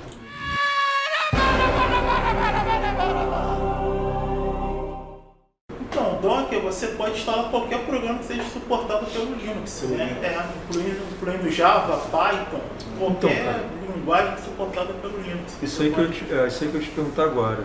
Então, 5.80 6.18
Docker 6.22 6.60
você 6.60 6.88
pode 6.88 7.18
instalar 7.18 7.50
qualquer 7.50 7.84
programa 7.84 8.18
que 8.20 8.24
seja 8.24 8.44
suportado 8.44 9.06
pelo 9.06 9.34
Linux, 9.34 9.82
né? 9.90 10.18
É, 10.22 10.46
incluindo, 10.66 11.00
incluindo 11.12 11.50
Java, 11.50 11.98
Python, 12.10 12.60
qualquer 12.98 13.44
Então. 13.44 13.87
Linguagem 13.98 14.36
suportada 14.44 14.92
pelo 14.94 15.18
Linux. 15.20 15.56
Isso 15.62 15.82
aí, 15.82 15.92
que 15.92 15.98
eu 16.00 16.10
te, 16.10 16.24
é, 16.32 16.46
isso 16.46 16.64
aí 16.64 16.70
que 16.70 16.76
eu 16.76 16.80
te 16.82 16.90
perguntar 16.90 17.24
agora. 17.24 17.64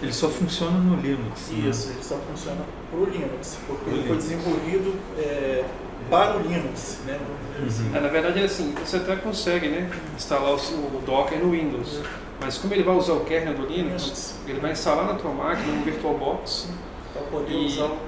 Ele 0.00 0.12
só 0.12 0.28
funciona 0.28 0.78
no 0.78 0.96
Linux. 1.00 1.48
né? 1.50 1.68
Isso, 1.68 1.90
ele 1.90 2.02
só 2.02 2.16
funciona 2.16 2.60
para 2.90 2.98
o 3.00 3.04
Linux, 3.04 3.58
porque 3.66 3.84
Pro 3.84 3.92
ele 3.92 4.02
foi 4.02 4.16
Linux. 4.16 4.24
desenvolvido 4.24 4.94
é, 5.18 5.64
para 6.10 6.36
o 6.36 6.42
Linux, 6.42 6.98
né? 7.06 7.18
Assim. 7.66 7.90
É, 7.94 8.00
na 8.00 8.08
verdade 8.08 8.40
é 8.40 8.44
assim, 8.44 8.74
você 8.84 8.96
até 8.96 9.14
consegue 9.16 9.68
né, 9.68 9.88
instalar 10.16 10.50
o, 10.50 10.56
o 10.56 11.02
Docker 11.06 11.38
no 11.38 11.52
Windows, 11.52 12.00
mas 12.40 12.58
como 12.58 12.74
ele 12.74 12.82
vai 12.82 12.96
usar 12.96 13.12
o 13.12 13.20
kernel 13.20 13.54
do 13.54 13.66
Linux, 13.66 14.34
ele 14.48 14.58
vai 14.58 14.72
instalar 14.72 15.06
na 15.06 15.14
tua 15.14 15.30
máquina 15.32 15.72
um 15.72 15.82
VirtualBox 15.84 16.68
Para 17.12 17.22
poder 17.22 17.52
E- 17.52 17.66
usar 17.66 17.84
o 17.84 17.98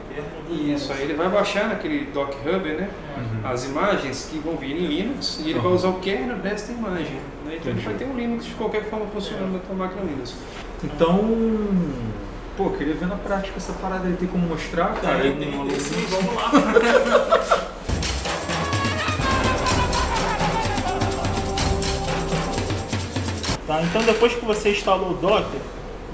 Linux. 0.48 0.82
isso 0.82 0.92
aí 0.92 1.02
ele 1.02 1.14
vai 1.14 1.28
baixar 1.28 1.68
naquele 1.68 2.06
Docker 2.06 2.38
Hub 2.56 2.68
né, 2.68 2.88
Uhum. 3.16 3.50
as 3.50 3.64
imagens 3.64 4.28
que 4.30 4.38
vão 4.38 4.56
vir 4.56 4.72
em 4.76 4.86
Linux 4.86 5.40
e 5.44 5.50
ele 5.50 5.58
vai 5.58 5.68
Uhum. 5.68 5.74
usar 5.74 5.88
o 5.88 5.94
kernel 6.00 6.36
desta 6.38 6.72
imagem. 6.72 7.14
Né, 7.44 7.56
então 7.60 7.72
ele 7.72 7.80
Entendi. 7.80 7.80
vai 7.84 7.94
ter 7.94 8.04
um 8.04 8.16
Linux 8.16 8.44
de 8.46 8.52
qualquer 8.54 8.84
forma 8.90 9.06
funcionando 9.06 9.52
na 9.52 9.58
tua 9.60 9.74
máquina 9.76 10.02
Windows. 10.02 10.34
Então, 10.82 11.18
pô, 12.56 12.70
queria 12.70 12.94
ver 12.94 13.06
na 13.08 13.16
prática 13.16 13.56
essa 13.56 13.72
parada 13.74 14.06
aí. 14.06 14.14
Tem 14.14 14.28
como 14.28 14.46
mostrar, 14.46 14.94
cara? 15.00 15.18
Tem, 15.20 15.30
Eu 15.30 15.36
tem, 15.38 15.50
tem 15.68 15.80
sim, 15.80 16.06
vamos 16.10 16.34
lá. 16.34 16.50
Tá, 23.66 23.80
então 23.82 24.02
depois 24.02 24.34
que 24.34 24.44
você 24.44 24.70
instalou 24.72 25.12
o 25.12 25.14
Docker, 25.14 25.60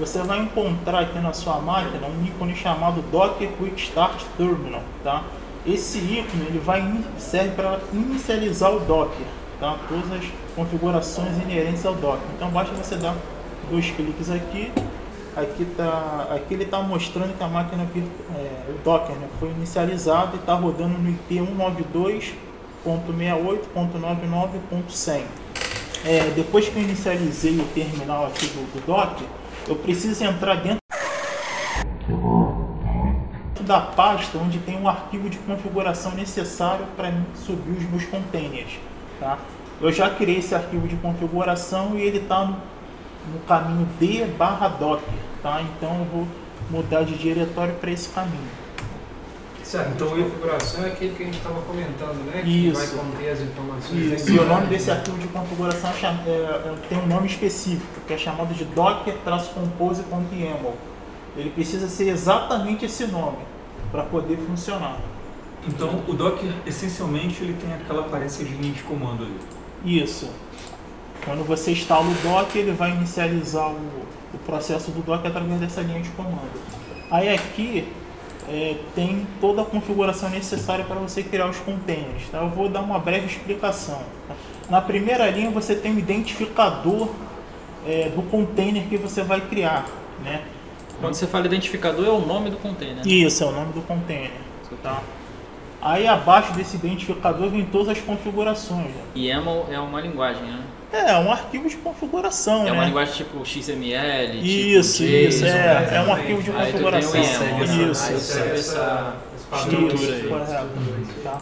você 0.01 0.19
vai 0.23 0.39
encontrar 0.39 1.01
aqui 1.01 1.19
na 1.19 1.31
sua 1.31 1.59
máquina 1.59 2.07
um 2.07 2.25
ícone 2.25 2.55
chamado 2.55 3.03
Docker 3.11 3.47
Quick 3.49 3.79
Start 3.79 4.23
Terminal, 4.35 4.81
tá? 5.03 5.21
Esse 5.63 5.99
ícone 5.99 6.47
ele 6.47 6.57
vai 6.57 6.81
serve 7.19 7.51
para 7.51 7.79
inicializar 7.93 8.73
o 8.73 8.79
Docker, 8.79 9.27
tá? 9.59 9.77
Todas 9.87 10.11
as 10.11 10.25
configurações 10.55 11.37
inerentes 11.43 11.85
ao 11.85 11.93
Docker. 11.93 12.23
Então 12.35 12.49
basta 12.49 12.73
você 12.73 12.95
dar 12.95 13.15
dois 13.69 13.91
cliques 13.91 14.31
aqui. 14.31 14.71
Aqui 15.35 15.65
tá, 15.77 16.29
aqui 16.31 16.55
ele 16.55 16.63
está 16.63 16.81
mostrando 16.81 17.37
que 17.37 17.43
a 17.43 17.47
máquina 17.47 17.87
é, 17.95 17.99
o 18.69 18.79
Docker 18.83 19.15
né, 19.15 19.27
foi 19.39 19.51
inicializado 19.51 20.35
e 20.35 20.39
está 20.39 20.55
rodando 20.55 20.97
no 20.97 21.11
IP 21.11 21.35
192.68.99.100. 22.85 25.21
É, 26.03 26.31
depois 26.35 26.67
que 26.67 26.75
eu 26.75 26.81
inicializei 26.81 27.59
o 27.59 27.63
terminal 27.65 28.25
aqui 28.25 28.47
do, 28.47 28.65
do 28.73 28.83
Docker, 28.87 29.27
eu 29.67 29.75
preciso 29.75 30.23
entrar 30.23 30.55
dentro 30.55 30.81
da 33.61 33.79
pasta 33.79 34.37
onde 34.37 34.59
tem 34.59 34.77
um 34.77 34.87
arquivo 34.87 35.29
de 35.29 35.37
configuração 35.37 36.11
necessário 36.13 36.85
para 36.97 37.13
subir 37.35 37.77
os 37.77 37.89
meus 37.89 38.05
containers. 38.05 38.79
Tá? 39.19 39.37
Eu 39.79 39.91
já 39.91 40.09
criei 40.09 40.39
esse 40.39 40.53
arquivo 40.53 40.87
de 40.87 40.95
configuração 40.97 41.97
e 41.97 42.01
ele 42.01 42.17
está 42.17 42.43
no, 42.43 42.57
no 43.31 43.39
caminho 43.47 43.87
D 43.99 44.25
barra 44.37 44.67
Docker. 44.67 45.13
Tá? 45.41 45.61
Então 45.61 45.99
eu 45.99 46.05
vou 46.05 46.27
mudar 46.69 47.03
de 47.03 47.17
diretório 47.17 47.73
para 47.75 47.91
esse 47.91 48.09
caminho. 48.09 48.49
Certo, 49.71 49.91
Então, 49.95 50.07
então 50.07 50.19
a 50.19 50.23
configuração 50.25 50.83
é 50.83 50.87
aquele 50.87 51.15
que 51.15 51.23
a 51.23 51.25
gente 51.27 51.37
estava 51.37 51.61
comentando, 51.61 52.25
né? 52.25 52.41
Isso. 52.43 52.81
Que 52.81 52.81
vai 52.87 52.87
conter 53.05 53.29
as 53.29 53.39
informações. 53.39 54.11
Isso. 54.11 54.29
E 54.29 54.37
o 54.37 54.45
nome 54.45 54.67
desse 54.67 54.91
arquivo 54.91 55.17
de 55.17 55.29
configuração 55.29 55.91
é- 55.91 56.29
é- 56.29 56.75
tem 56.89 56.97
um 56.97 57.07
nome 57.07 57.27
específico, 57.27 58.01
que 58.05 58.13
é 58.13 58.17
chamado 58.17 58.53
de 58.53 58.65
docker-compose.yaml. 58.65 60.73
Ele 61.37 61.51
precisa 61.51 61.87
ser 61.87 62.09
exatamente 62.09 62.83
esse 62.83 63.07
nome 63.07 63.37
para 63.93 64.03
poder 64.03 64.35
funcionar. 64.45 64.97
Então, 65.65 66.03
o 66.05 66.13
Docker, 66.13 66.51
essencialmente, 66.65 67.41
ele 67.41 67.53
tem 67.53 67.73
aquela 67.73 68.01
aparência 68.01 68.43
de 68.43 68.53
linha 68.53 68.73
de 68.73 68.83
comando 68.83 69.23
ali. 69.23 69.39
Isso. 69.85 70.29
Quando 71.23 71.47
você 71.47 71.71
instala 71.71 72.07
o 72.07 72.13
Docker, 72.15 72.61
ele 72.61 72.73
vai 72.73 72.91
inicializar 72.91 73.69
o, 73.69 73.79
o 74.33 74.37
processo 74.45 74.91
do 74.91 75.01
Docker 75.01 75.31
através 75.31 75.61
dessa 75.61 75.79
linha 75.79 76.01
de 76.01 76.09
comando. 76.09 76.59
Aí 77.09 77.29
aqui 77.29 77.87
é, 78.49 78.75
tem 78.95 79.27
toda 79.39 79.61
a 79.61 79.65
configuração 79.65 80.29
necessária 80.29 80.83
para 80.85 80.95
você 80.95 81.23
criar 81.23 81.49
os 81.49 81.57
containers. 81.57 82.29
Tá? 82.31 82.39
Eu 82.39 82.49
vou 82.49 82.67
dar 82.69 82.81
uma 82.81 82.99
breve 82.99 83.25
explicação. 83.27 84.01
tá? 84.27 84.35
Na 84.69 84.81
primeira 84.81 85.29
linha 85.29 85.49
você 85.49 85.75
tem 85.75 85.93
o 85.93 85.99
identificador 85.99 87.09
é, 87.87 88.09
do 88.09 88.21
container 88.23 88.83
que 88.83 88.97
você 88.97 89.23
vai 89.23 89.41
criar. 89.41 89.85
né? 90.23 90.41
Quando 90.99 91.15
você 91.15 91.25
fala 91.25 91.47
identificador, 91.47 92.05
é 92.05 92.09
o 92.09 92.19
nome 92.19 92.51
do 92.51 92.57
container. 92.57 93.05
Isso, 93.07 93.43
é 93.43 93.47
o 93.47 93.51
nome 93.51 93.73
do 93.73 93.81
container. 93.81 94.31
Tá? 94.83 95.01
Aí 95.81 96.07
abaixo 96.07 96.53
desse 96.53 96.75
identificador 96.77 97.49
vem 97.49 97.65
todas 97.65 97.89
as 97.89 97.99
configurações. 97.99 98.85
né? 98.85 99.01
YAML 99.15 99.65
é 99.71 99.79
uma 99.79 99.99
linguagem, 99.99 100.43
né? 100.43 100.61
É, 100.93 101.11
é 101.11 101.17
um 101.19 101.31
arquivo 101.31 101.69
de 101.69 101.77
configuração, 101.77 102.61
É 102.61 102.65
né? 102.65 102.71
uma 102.73 102.85
linguagem 102.85 103.13
tipo 103.13 103.45
XML, 103.45 104.39
Isso, 104.41 104.97
tipo 104.97 105.09
isso, 105.09 105.45
é, 105.45 105.89
é 105.95 106.01
um 106.01 106.11
arquivo 106.11 106.43
de 106.43 106.51
Aí 106.51 106.57
tu 106.57 106.77
tem 106.77 106.81
o 106.81 106.91
configuração. 106.91 107.21
YAML, 107.21 107.65
né? 107.67 107.91
Isso. 107.91 108.11
Aí 108.11 108.19
segue 108.19 108.51
essa 108.51 109.15
Isso, 109.35 109.57
estrutura 109.57 110.15
aí. 110.15 110.23
correto. 110.27 110.67
Tá. 111.23 111.37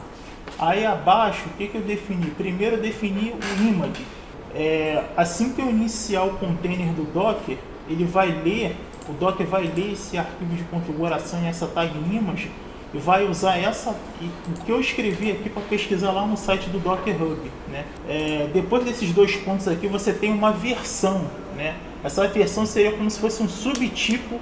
Aí 0.59 0.85
abaixo, 0.85 1.43
o 1.47 1.57
que, 1.57 1.67
que 1.67 1.75
eu 1.75 1.81
defini? 1.81 2.27
Primeiro 2.31 2.75
eu 2.75 2.81
defini 2.81 3.31
o 3.33 3.61
image. 3.63 4.05
É, 4.53 5.03
assim 5.15 5.53
que 5.53 5.61
eu 5.61 5.69
iniciar 5.69 6.23
o 6.23 6.33
container 6.37 6.87
do 6.93 7.03
Docker, 7.11 7.57
ele 7.89 8.03
vai 8.05 8.27
ler, 8.43 8.75
o 9.07 9.13
Docker 9.13 9.47
vai 9.47 9.63
ler 9.63 9.93
esse 9.93 10.17
arquivo 10.17 10.55
de 10.55 10.63
configuração 10.63 11.41
e 11.43 11.47
essa 11.47 11.65
tag 11.67 11.91
image 11.97 12.51
e 12.93 12.97
vai 12.97 13.25
usar 13.27 13.57
essa, 13.57 13.91
o 13.91 14.65
que 14.65 14.71
eu 14.71 14.79
escrevi 14.79 15.31
aqui 15.31 15.49
para 15.49 15.61
pesquisar 15.63 16.11
lá 16.11 16.25
no 16.25 16.35
site 16.35 16.69
do 16.69 16.79
Docker 16.79 17.21
Hub. 17.21 17.51
Né? 17.67 17.85
É, 18.07 18.49
depois 18.51 18.83
desses 18.83 19.13
dois 19.13 19.35
pontos 19.35 19.67
aqui, 19.67 19.87
você 19.87 20.11
tem 20.11 20.31
uma 20.31 20.51
versão. 20.51 21.25
Né? 21.55 21.75
Essa 22.03 22.27
versão 22.27 22.65
seria 22.65 22.91
como 22.93 23.09
se 23.09 23.19
fosse 23.19 23.43
um 23.43 23.49
subtipo 23.49 24.39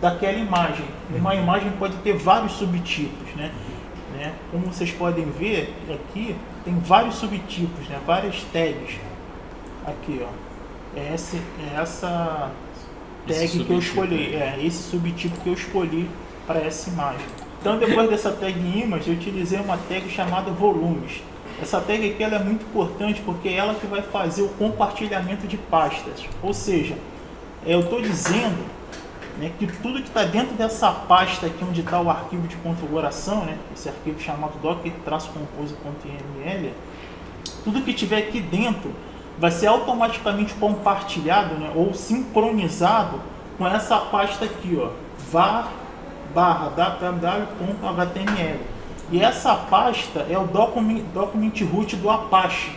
daquela 0.00 0.38
imagem. 0.38 0.86
Uma 1.14 1.34
imagem 1.34 1.70
pode 1.72 1.96
ter 1.98 2.16
vários 2.16 2.52
subtipos, 2.52 3.34
né? 3.36 3.52
né? 4.16 4.32
Como 4.50 4.66
vocês 4.66 4.90
podem 4.90 5.26
ver 5.26 5.74
aqui, 5.92 6.34
tem 6.64 6.78
vários 6.78 7.16
subtipos, 7.16 7.86
né? 7.88 7.98
Várias 8.06 8.42
tags. 8.52 8.96
Aqui, 9.86 10.22
ó. 10.22 10.28
É 10.98 11.12
essa, 11.14 11.36
é 11.36 11.80
essa 11.80 12.50
tag 13.26 13.44
Esse 13.44 13.64
que 13.64 13.70
eu 13.70 13.78
escolhi. 13.78 14.34
É 14.34 14.58
esse 14.62 14.90
subtipo 14.90 15.40
que 15.40 15.48
eu 15.48 15.54
escolhi 15.54 16.08
para 16.46 16.60
essa 16.60 16.90
imagem. 16.90 17.26
Então, 17.60 17.78
depois 17.78 18.08
dessa 18.08 18.30
tag 18.30 18.58
image, 18.58 19.10
eu 19.10 19.14
utilizei 19.14 19.60
uma 19.60 19.76
tag 19.76 20.08
chamada 20.08 20.50
volumes. 20.50 21.22
Essa 21.60 21.78
tag 21.78 22.10
aqui 22.10 22.22
ela 22.22 22.36
é 22.36 22.38
muito 22.38 22.64
importante 22.64 23.20
porque 23.20 23.50
é 23.50 23.56
ela 23.56 23.74
que 23.74 23.86
vai 23.86 24.00
fazer 24.00 24.40
o 24.42 24.48
compartilhamento 24.48 25.46
de 25.46 25.58
pastas. 25.58 26.26
Ou 26.42 26.54
seja, 26.54 26.96
eu 27.66 27.80
estou 27.80 28.00
dizendo 28.00 28.64
né, 29.38 29.52
que 29.58 29.66
tudo 29.66 30.00
que 30.00 30.08
está 30.08 30.24
dentro 30.24 30.54
dessa 30.54 30.90
pasta 30.90 31.44
aqui 31.46 31.62
onde 31.62 31.82
está 31.82 32.00
o 32.00 32.08
arquivo 32.08 32.48
de 32.48 32.56
configuração, 32.56 33.44
né, 33.44 33.58
esse 33.74 33.90
arquivo 33.90 34.18
chamado 34.18 34.58
docker-compose.ml, 34.62 36.70
tudo 37.62 37.82
que 37.82 37.92
tiver 37.92 38.16
aqui 38.18 38.40
dentro 38.40 38.94
vai 39.38 39.50
ser 39.50 39.66
automaticamente 39.66 40.54
compartilhado 40.54 41.56
né, 41.56 41.70
ou 41.74 41.92
sincronizado 41.92 43.20
com 43.58 43.66
essa 43.66 43.98
pasta 43.98 44.46
aqui, 44.46 44.78
ó, 44.80 44.88
var 45.30 45.79
barra 46.34 46.68
www.html. 46.70 48.60
E 49.12 49.20
essa 49.20 49.54
pasta 49.54 50.24
é 50.30 50.38
o 50.38 50.44
document, 50.46 51.02
document 51.12 51.52
root 51.72 51.96
do 51.96 52.08
Apache, 52.08 52.70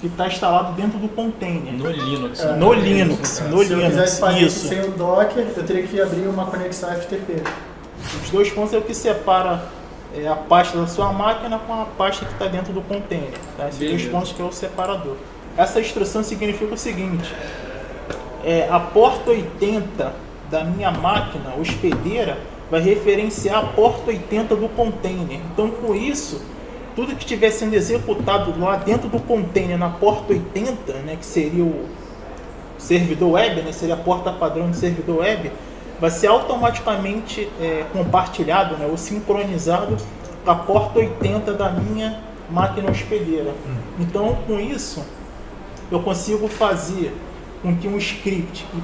que 0.00 0.06
está 0.06 0.26
instalado 0.26 0.72
dentro 0.72 0.98
do 0.98 1.08
container. 1.08 1.72
No 1.72 1.90
Linux. 1.90 2.40
É. 2.40 2.52
No 2.52 2.72
Linux, 2.72 3.40
no 3.48 3.64
Se 3.64 3.72
eu 3.72 3.78
Linux, 3.78 3.94
quisesse 3.94 4.20
fazer 4.20 4.40
isso 4.40 4.68
sem 4.68 4.80
o 4.80 4.90
Docker, 4.92 5.46
eu 5.56 5.64
teria 5.64 5.86
que 5.86 6.00
abrir 6.00 6.26
uma 6.28 6.46
conexão 6.46 6.90
FTP. 6.90 7.42
Os 8.22 8.30
dois 8.30 8.50
pontos 8.50 8.74
é 8.74 8.78
o 8.78 8.82
que 8.82 8.94
separa 8.94 9.62
é, 10.14 10.26
a 10.28 10.36
pasta 10.36 10.78
da 10.78 10.86
sua 10.86 11.12
máquina 11.12 11.58
com 11.58 11.72
a 11.72 11.84
pasta 11.84 12.24
que 12.24 12.32
está 12.32 12.46
dentro 12.46 12.72
do 12.72 12.80
container. 12.82 13.32
Tá? 13.56 13.68
Esses 13.68 13.78
dois 13.78 13.90
Beleza. 13.92 14.10
pontos 14.10 14.32
que 14.32 14.42
é 14.42 14.44
o 14.44 14.52
separador. 14.52 15.16
Essa 15.56 15.80
instrução 15.80 16.22
significa 16.22 16.74
o 16.74 16.78
seguinte: 16.78 17.34
é, 18.44 18.68
a 18.70 18.78
porta 18.78 19.30
80 19.30 20.12
da 20.50 20.64
minha 20.64 20.90
máquina 20.90 21.54
hospedeira 21.58 22.38
vai 22.70 22.80
referenciar 22.80 23.58
a 23.58 23.66
porta 23.68 24.10
80 24.10 24.54
do 24.56 24.68
container. 24.68 25.40
Então, 25.52 25.70
com 25.70 25.94
isso, 25.94 26.40
tudo 26.94 27.14
que 27.14 27.22
estiver 27.22 27.50
sendo 27.50 27.74
executado 27.74 28.58
lá 28.58 28.76
dentro 28.76 29.08
do 29.08 29.20
container 29.20 29.78
na 29.78 29.88
porta 29.88 30.32
80, 30.32 30.92
né, 31.04 31.16
que 31.16 31.24
seria 31.24 31.64
o 31.64 31.86
servidor 32.76 33.32
web, 33.32 33.62
né, 33.62 33.72
seria 33.72 33.94
a 33.94 33.98
porta 33.98 34.32
padrão 34.32 34.70
do 34.70 34.76
servidor 34.76 35.18
web, 35.18 35.50
vai 36.00 36.10
ser 36.10 36.28
automaticamente 36.28 37.48
é, 37.60 37.84
compartilhado 37.92 38.76
né, 38.76 38.86
ou 38.86 38.96
sincronizado 38.96 39.96
com 40.44 40.50
a 40.50 40.54
porta 40.54 40.98
80 40.98 41.52
da 41.54 41.70
minha 41.70 42.20
máquina 42.50 42.90
hospedeira. 42.90 43.52
Então, 43.98 44.36
com 44.46 44.58
isso, 44.58 45.04
eu 45.90 46.00
consigo 46.00 46.48
fazer 46.48 47.14
com 47.62 47.76
que 47.76 47.88
um 47.88 47.96
script 47.96 48.66
que, 48.70 48.82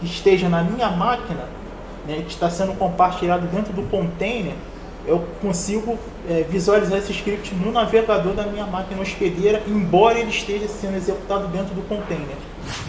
que 0.00 0.06
esteja 0.06 0.48
na 0.48 0.62
minha 0.62 0.90
máquina, 0.90 1.44
né, 2.06 2.22
que 2.26 2.30
está 2.32 2.50
sendo 2.50 2.72
compartilhado 2.74 3.46
dentro 3.46 3.72
do 3.72 3.82
container, 3.84 4.54
eu 5.06 5.24
consigo 5.40 5.98
é, 6.28 6.44
visualizar 6.48 6.98
esse 6.98 7.12
script 7.12 7.54
no 7.54 7.72
navegador 7.72 8.34
da 8.34 8.44
minha 8.46 8.64
máquina 8.66 9.02
hospedeira, 9.02 9.62
embora 9.66 10.18
ele 10.18 10.30
esteja 10.30 10.68
sendo 10.68 10.96
executado 10.96 11.48
dentro 11.48 11.74
do 11.74 11.82
container. 11.82 12.36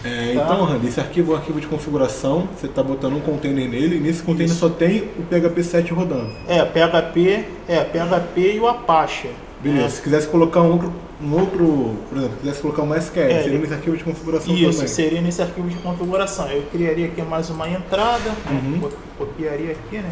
É, 0.04 0.36
Tá. 0.36 0.44
então, 0.44 0.64
Randy, 0.66 0.88
esse 0.88 1.00
arquivo 1.00 1.32
é 1.32 1.36
um 1.36 1.38
arquivo 1.40 1.60
de 1.60 1.66
configuração, 1.68 2.48
você 2.56 2.68
está 2.68 2.84
botando 2.84 3.16
um 3.16 3.20
container 3.20 3.68
nele, 3.68 3.98
e 3.98 4.00
nesse 4.00 4.22
container 4.22 4.54
só 4.54 4.70
tem 4.70 5.10
o 5.18 5.24
PHP 5.24 5.64
7 5.64 5.94
rodando. 5.94 6.30
É, 6.48 6.64
PHP, 6.64 7.46
é, 7.68 7.84
PHP 7.84 8.56
e 8.56 8.60
o 8.60 8.68
Apache. 8.68 9.30
Beleza, 9.62 9.96
se 9.96 10.02
quisesse 10.02 10.28
colocar 10.28 10.62
um 10.62 10.74
outro, 10.74 10.94
um 11.24 11.34
outro 11.40 11.96
por 12.10 12.18
exemplo, 12.18 12.38
quisesse 12.42 12.62
colocar 12.62 12.82
uma 12.84 12.98
SQL, 12.98 13.22
É, 13.32 13.44
seria 13.44 13.60
nesse 13.60 13.74
arquivo 13.74 13.98
de 13.98 14.04
configuração 14.04 14.54
Isso, 14.54 14.72
também. 14.74 14.88
seria 14.88 15.22
nesse 15.22 15.42
arquivo 15.42 15.70
de 15.70 15.76
configuração. 15.78 16.48
Eu 16.50 16.64
criaria 16.64 17.06
aqui 17.08 17.22
mais 17.22 17.50
uma 17.50 17.70
entrada, 17.70 18.30
né, 18.30 18.36
Uhum. 18.64 18.80
co- 18.82 18.92
copiaria 19.18 19.72
aqui, 19.72 19.98
né? 19.98 20.12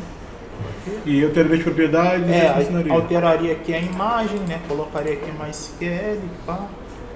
E 1.06 1.24
alteraria 1.24 1.58
de 1.58 1.64
propriedades 1.64 2.30
e 2.30 2.34
É, 2.34 2.56
ensinaria. 2.60 2.94
alteraria 2.94 3.52
aqui 3.54 3.74
a 3.74 3.80
imagem, 3.80 4.40
né? 4.48 4.60
Colocaria 4.68 5.14
aqui 5.14 5.32
mais 5.38 5.56
SQL, 5.58 6.20
pá. 6.46 6.68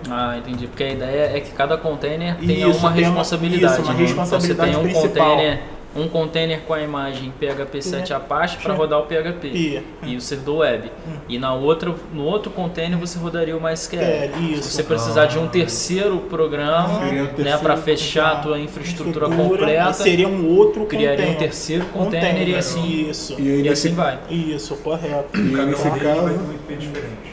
Ah, 0.10 0.38
entendi. 0.38 0.67
Porque 0.67 0.84
a 0.84 0.91
ideia 0.91 1.31
é 1.38 1.39
que 1.39 1.51
cada 1.51 1.77
container 1.77 2.36
tenha 2.38 2.67
Isso, 2.67 2.79
uma 2.79 2.91
tem 2.91 3.03
uma- 3.03 3.10
responsabilidade. 3.10 3.73
isso, 3.73 3.81
uma 3.81 3.93
né? 3.93 3.99
responsabilidade 3.99 4.69
então 4.71 4.84
você 4.84 4.89
tem 4.89 4.99
um 4.99 5.01
principal. 5.01 5.29
container, 5.31 5.62
um 5.95 6.08
container 6.08 6.60
com 6.62 6.73
a 6.73 6.81
imagem 6.81 7.31
PHP 7.39 7.81
7 7.81 8.13
Apache 8.13 8.58
para 8.58 8.73
rodar 8.73 8.99
o 8.99 9.03
PHP 9.03 9.47
E, 9.47 9.84
e 10.03 10.15
o 10.15 10.21
servidor 10.21 10.58
web. 10.58 10.91
E 11.29 11.39
na 11.39 11.53
outra, 11.53 11.93
no 12.13 12.23
outro 12.23 12.51
container 12.51 12.97
você 12.97 13.17
rodaria 13.17 13.55
o 13.55 13.62
MySQL. 13.62 13.99
É, 14.01 14.29
isso. 14.51 14.63
Se 14.63 14.71
você 14.71 14.84
precisar 14.84 15.25
de 15.25 15.39
um 15.39 15.47
terceiro 15.47 16.17
programa 16.29 16.99
né, 16.99 17.31
terceiro, 17.36 17.60
para 17.60 17.77
fechar 17.77 18.31
a 18.34 18.36
tua 18.38 18.60
infraestrutura 18.60 19.29
completa, 19.29 19.93
Seria 19.93 20.27
um 20.27 20.55
outro 20.55 20.86
criaria 20.86 21.25
um 21.25 21.27
container. 21.29 21.38
terceiro 21.38 21.86
container, 21.86 22.47
e 22.49 22.55
assim, 22.55 23.10
Isso. 23.10 23.36
E 23.39 23.49
aí, 23.49 23.62
e 23.62 23.69
assim 23.69 23.93
vai. 23.93 24.19
Isso, 24.29 24.75
correto. 24.77 25.38
e 25.38 25.39
nesse 25.39 25.88
um 25.88 25.91
deles 25.93 26.10
vai 26.12 26.58
ter 26.67 26.86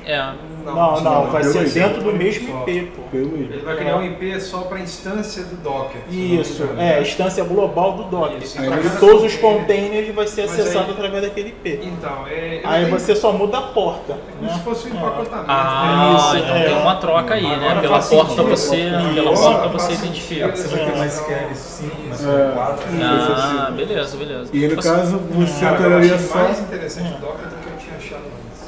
caso, 0.07 0.39
um 0.52 0.52
Diferente. 0.63 0.79
É. 0.79 0.83
Não, 0.83 1.01
não, 1.01 1.31
vai 1.31 1.45
ser 1.45 1.63
IP. 1.63 1.71
dentro 1.71 2.03
do 2.03 2.13
mesmo 2.13 2.63
IP, 2.67 2.93
pô. 2.97 3.03
Ele 3.17 3.63
vai 3.65 3.77
criar 3.77 3.97
um 3.97 4.03
IP 4.05 4.41
só 4.41 4.59
para 4.63 4.81
instância 4.81 5.43
do 5.45 5.57
Docker. 5.57 6.01
se 6.09 6.17
não 6.17 6.41
Isso, 6.41 6.69
é, 6.79 6.95
a 6.95 7.01
instância 7.03 7.45
global 7.45 7.93
do 7.93 8.05
Docker. 8.05 8.39
Isso, 8.43 8.59
Aí 8.61 8.67
E 8.69 8.71
você- 8.71 8.99
todos 9.01 9.25
os 9.25 9.37
containers 9.37 10.15
vai 10.15 10.27
ser 10.27 10.43
acessado 10.43 10.87
aí- 10.87 10.91
através 10.93 11.23
daquele 11.23 11.49
IP. 11.49 11.81
Então, 11.83 12.27
é. 12.29 12.61
Aí 12.65 12.85
tenho- 12.87 12.99
você 12.99 13.15
só 13.17 13.33
muda 13.33 13.59
a 13.59 13.63
porta. 13.63 14.17
Como 14.39 14.51
se 14.51 14.57
Né? 14.57 14.63
fosse 14.65 14.89
um 14.89 14.93
É. 14.93 14.97
empacotamento. 14.97 15.47
Ah, 15.49 16.15
Isso, 16.17 16.37
então 16.37 16.57
é. 16.57 16.65
tem 16.65 16.79
uma 16.79 16.95
troca 16.97 17.35
aí, 17.35 17.43
né? 17.43 17.79
Pela 17.81 17.99
porta 18.01 18.27
sentido. 18.29 18.45
você, 18.49 18.77
pela 19.15 19.33
Isso, 19.33 19.43
porta 19.43 19.69
você 19.69 19.93
identifica. 19.93 20.49
Você 20.57 20.69
vai 20.69 20.85
ter 20.87 20.93
É. 20.95 20.99
mais 20.99 21.13
SQL 21.15 21.55
5, 21.55 21.97
mais 22.09 22.25
É. 22.27 22.51
4. 22.55 22.87
Ah, 23.03 23.71
beleza, 23.75 24.17
beleza. 24.17 24.51
E 24.53 24.69
no 24.69 24.75
Você- 24.77 24.89
caso, 24.89 25.19
você 25.19 25.61
Cara, 25.65 25.77
eu 25.81 25.85
alteraria 25.85 26.19
só. 26.19 26.39
mais 26.39 26.61
interessante 26.61 27.15
o 27.15 27.19
Docker 27.19 27.47
do 27.49 27.57
que 27.57 27.67
eu 27.69 27.79
tinha 27.79 27.97
achado 27.97 28.23
antes. 28.27 28.63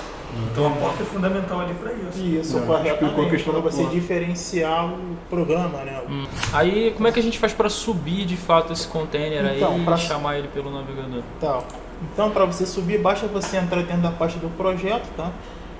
Então 0.54 0.68
a 0.68 0.70
porta 0.70 1.02
é 1.02 1.06
fundamental 1.06 1.60
ali 1.62 1.74
para 1.74 1.92
isso. 1.92 2.24
Isso, 2.24 2.60
Não, 2.60 2.84
explicou 2.84 3.26
a 3.26 3.28
questão 3.30 3.52
Para 3.54 3.62
da 3.62 3.70
você 3.70 3.82
porta. 3.82 3.94
diferenciar 3.98 4.86
o 4.86 5.16
programa, 5.28 5.78
né? 5.80 6.00
Hum. 6.08 6.24
Aí, 6.52 6.92
como 6.92 7.08
é 7.08 7.12
que 7.12 7.18
a 7.18 7.22
gente 7.22 7.40
faz 7.40 7.52
para 7.52 7.68
subir 7.68 8.24
de 8.24 8.36
fato 8.36 8.72
esse 8.72 8.86
container 8.86 9.44
Então, 9.56 9.72
aí 9.74 9.84
pra- 9.84 9.96
e 9.96 9.98
chamar 9.98 10.38
ele 10.38 10.46
pelo 10.46 10.70
navegador? 10.70 11.22
Tal. 11.40 11.64
Então, 12.12 12.30
para 12.30 12.44
você 12.44 12.64
subir, 12.66 12.98
basta 13.00 13.26
você 13.26 13.56
entrar 13.56 13.82
dentro 13.82 14.02
da 14.02 14.12
pasta 14.12 14.38
do 14.38 14.48
projeto, 14.56 15.08
tá? 15.16 15.32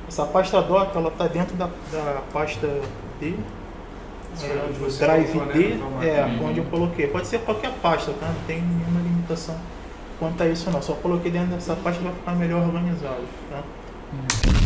Essa 0.09 0.25
pasta 0.25 0.61
doc, 0.61 0.95
ela 0.97 1.11
tá 1.13 1.29
dentro 1.29 1.55
da, 1.55 1.67
da 1.93 2.21
pasta 2.33 2.67
D, 3.21 3.35
é, 4.43 4.99
Drive 4.99 5.35
né, 5.37 5.53
D, 5.53 5.77
Tomás? 5.79 6.05
é, 6.09 6.25
Uhum. 6.25 6.49
onde 6.49 6.59
eu 6.59 6.65
coloquei. 6.65 7.07
Pode 7.07 7.29
ser 7.29 7.39
qualquer 7.43 7.71
pasta, 7.81 8.11
tá? 8.19 8.27
Não 8.27 8.45
tem 8.49 8.61
nenhuma 8.61 9.01
limitação 9.01 9.55
quanto 10.19 10.43
a 10.43 10.49
isso 10.49 10.69
não. 10.73 10.83
Só 10.83 10.95
coloquei 10.95 11.31
dentro 11.31 11.51
dessa 11.55 11.77
pasta 11.77 12.03
vai 12.03 12.13
ficar 12.13 12.33
melhor 12.33 12.63
organizado, 12.63 13.23
tá? 13.49 13.61
Eu 14.13 14.64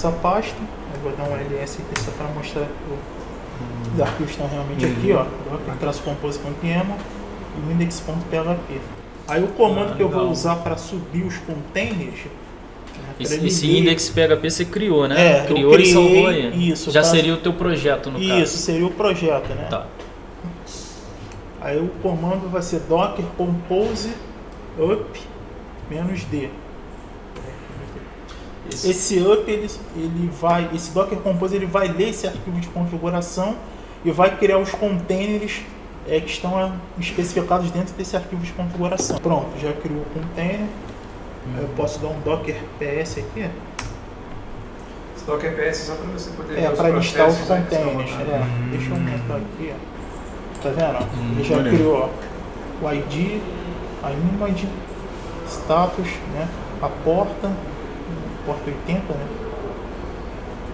dessa 0.00 0.10
pasta, 0.10 0.56
eu 0.94 1.00
vou 1.02 1.12
dar 1.12 1.24
um 1.24 1.36
ls 1.36 1.78
aqui 1.82 2.00
só 2.02 2.10
para 2.12 2.26
mostrar 2.28 2.64
que 2.64 3.94
os 3.94 4.00
arquivos 4.00 4.30
estão 4.32 4.48
realmente 4.48 4.86
aqui, 4.86 5.12
ó. 5.12 5.24
Docker 5.50 5.74
traço 5.78 6.02
compose.yaml 6.02 6.96
e 7.56 7.68
o 7.68 7.72
index.php. 7.72 8.80
Aí 9.28 9.44
o 9.44 9.48
comando 9.48 9.92
Ah, 9.92 9.96
que 9.96 10.02
eu 10.02 10.08
vou 10.08 10.30
usar 10.30 10.56
para 10.56 10.76
subir 10.76 11.22
os 11.24 11.36
containers 11.38 12.18
Esse, 13.18 13.28
Pra 13.28 13.36
ele 13.36 13.48
esse 13.48 13.78
index 13.78 14.08
PHP 14.08 14.50
você 14.50 14.64
criou, 14.64 15.06
né? 15.06 15.42
É, 15.42 15.46
criou 15.46 15.78
e 15.78 15.92
salvou 15.92 16.26
criei, 16.26 16.46
aí. 16.46 16.70
isso, 16.70 16.90
Já 16.90 17.04
seria 17.04 17.34
o 17.34 17.36
teu 17.36 17.52
projeto, 17.52 18.10
no 18.10 18.18
Isso, 18.18 18.28
caso. 18.34 18.56
seria 18.56 18.86
o 18.86 18.90
projeto, 18.90 19.48
né? 19.50 19.66
Tá. 19.68 19.86
Aí 21.60 21.78
o 21.78 21.88
comando 22.02 22.48
vai 22.50 22.62
ser 22.62 22.80
docker 22.80 23.24
compose 23.36 24.10
up 24.78 25.20
menos 25.90 26.24
d. 26.24 26.48
Esse 28.72 29.18
up 29.20 29.50
ele, 29.50 29.68
ele 29.96 30.30
vai, 30.40 30.68
esse 30.74 30.90
docker 30.92 31.18
compose 31.18 31.56
ele 31.56 31.66
vai 31.66 31.88
ler 31.88 32.10
esse 32.10 32.26
arquivo 32.26 32.58
de 32.60 32.68
configuração 32.68 33.56
e 34.04 34.10
vai 34.10 34.36
criar 34.36 34.58
os 34.58 34.70
containers 34.70 35.60
é, 36.08 36.20
que 36.20 36.30
estão 36.30 36.56
ah, 36.58 36.72
especificados 36.98 37.70
dentro 37.70 37.94
desse 37.94 38.16
arquivo 38.16 38.42
de 38.42 38.52
configuração. 38.52 39.18
Pronto, 39.18 39.58
já 39.60 39.72
criou 39.72 40.00
o 40.00 40.06
container. 40.20 40.66
Aí 41.56 41.62
Eu 41.62 41.68
posso 41.76 41.98
dar 42.00 42.08
um 42.08 42.20
docker 42.20 42.56
ps 42.78 43.18
aqui. 43.18 43.48
Esse 45.16 45.26
Docker 45.26 45.54
PS 45.54 45.76
só 45.78 45.94
para 45.94 46.06
você 46.06 46.30
poder 46.30 46.58
É, 46.58 46.60
ver 46.62 46.72
os 46.72 46.78
para 46.78 46.88
listar 46.90 47.28
os 47.28 47.36
né, 47.38 47.44
são 47.44 47.56
containers. 47.62 48.10
É, 48.12 48.48
deixa 48.70 48.88
eu 48.88 48.94
aumentar 48.94 49.36
aqui, 49.36 49.72
ó. 49.74 50.62
Tá 50.62 50.70
vendo? 50.70 51.04
Hum, 51.14 51.32
Ele 51.36 51.44
já 51.44 51.56
maneiro. 51.56 51.76
criou 51.76 52.10
ó, 52.82 52.86
o 52.86 52.92
ID, 52.94 53.40
a 54.02 54.10
image, 54.12 54.68
status, 55.46 56.08
né? 56.34 56.48
A 56.80 56.88
porta, 56.88 57.50
porta 58.52 58.70
80, 58.70 59.12
né? 59.12 59.26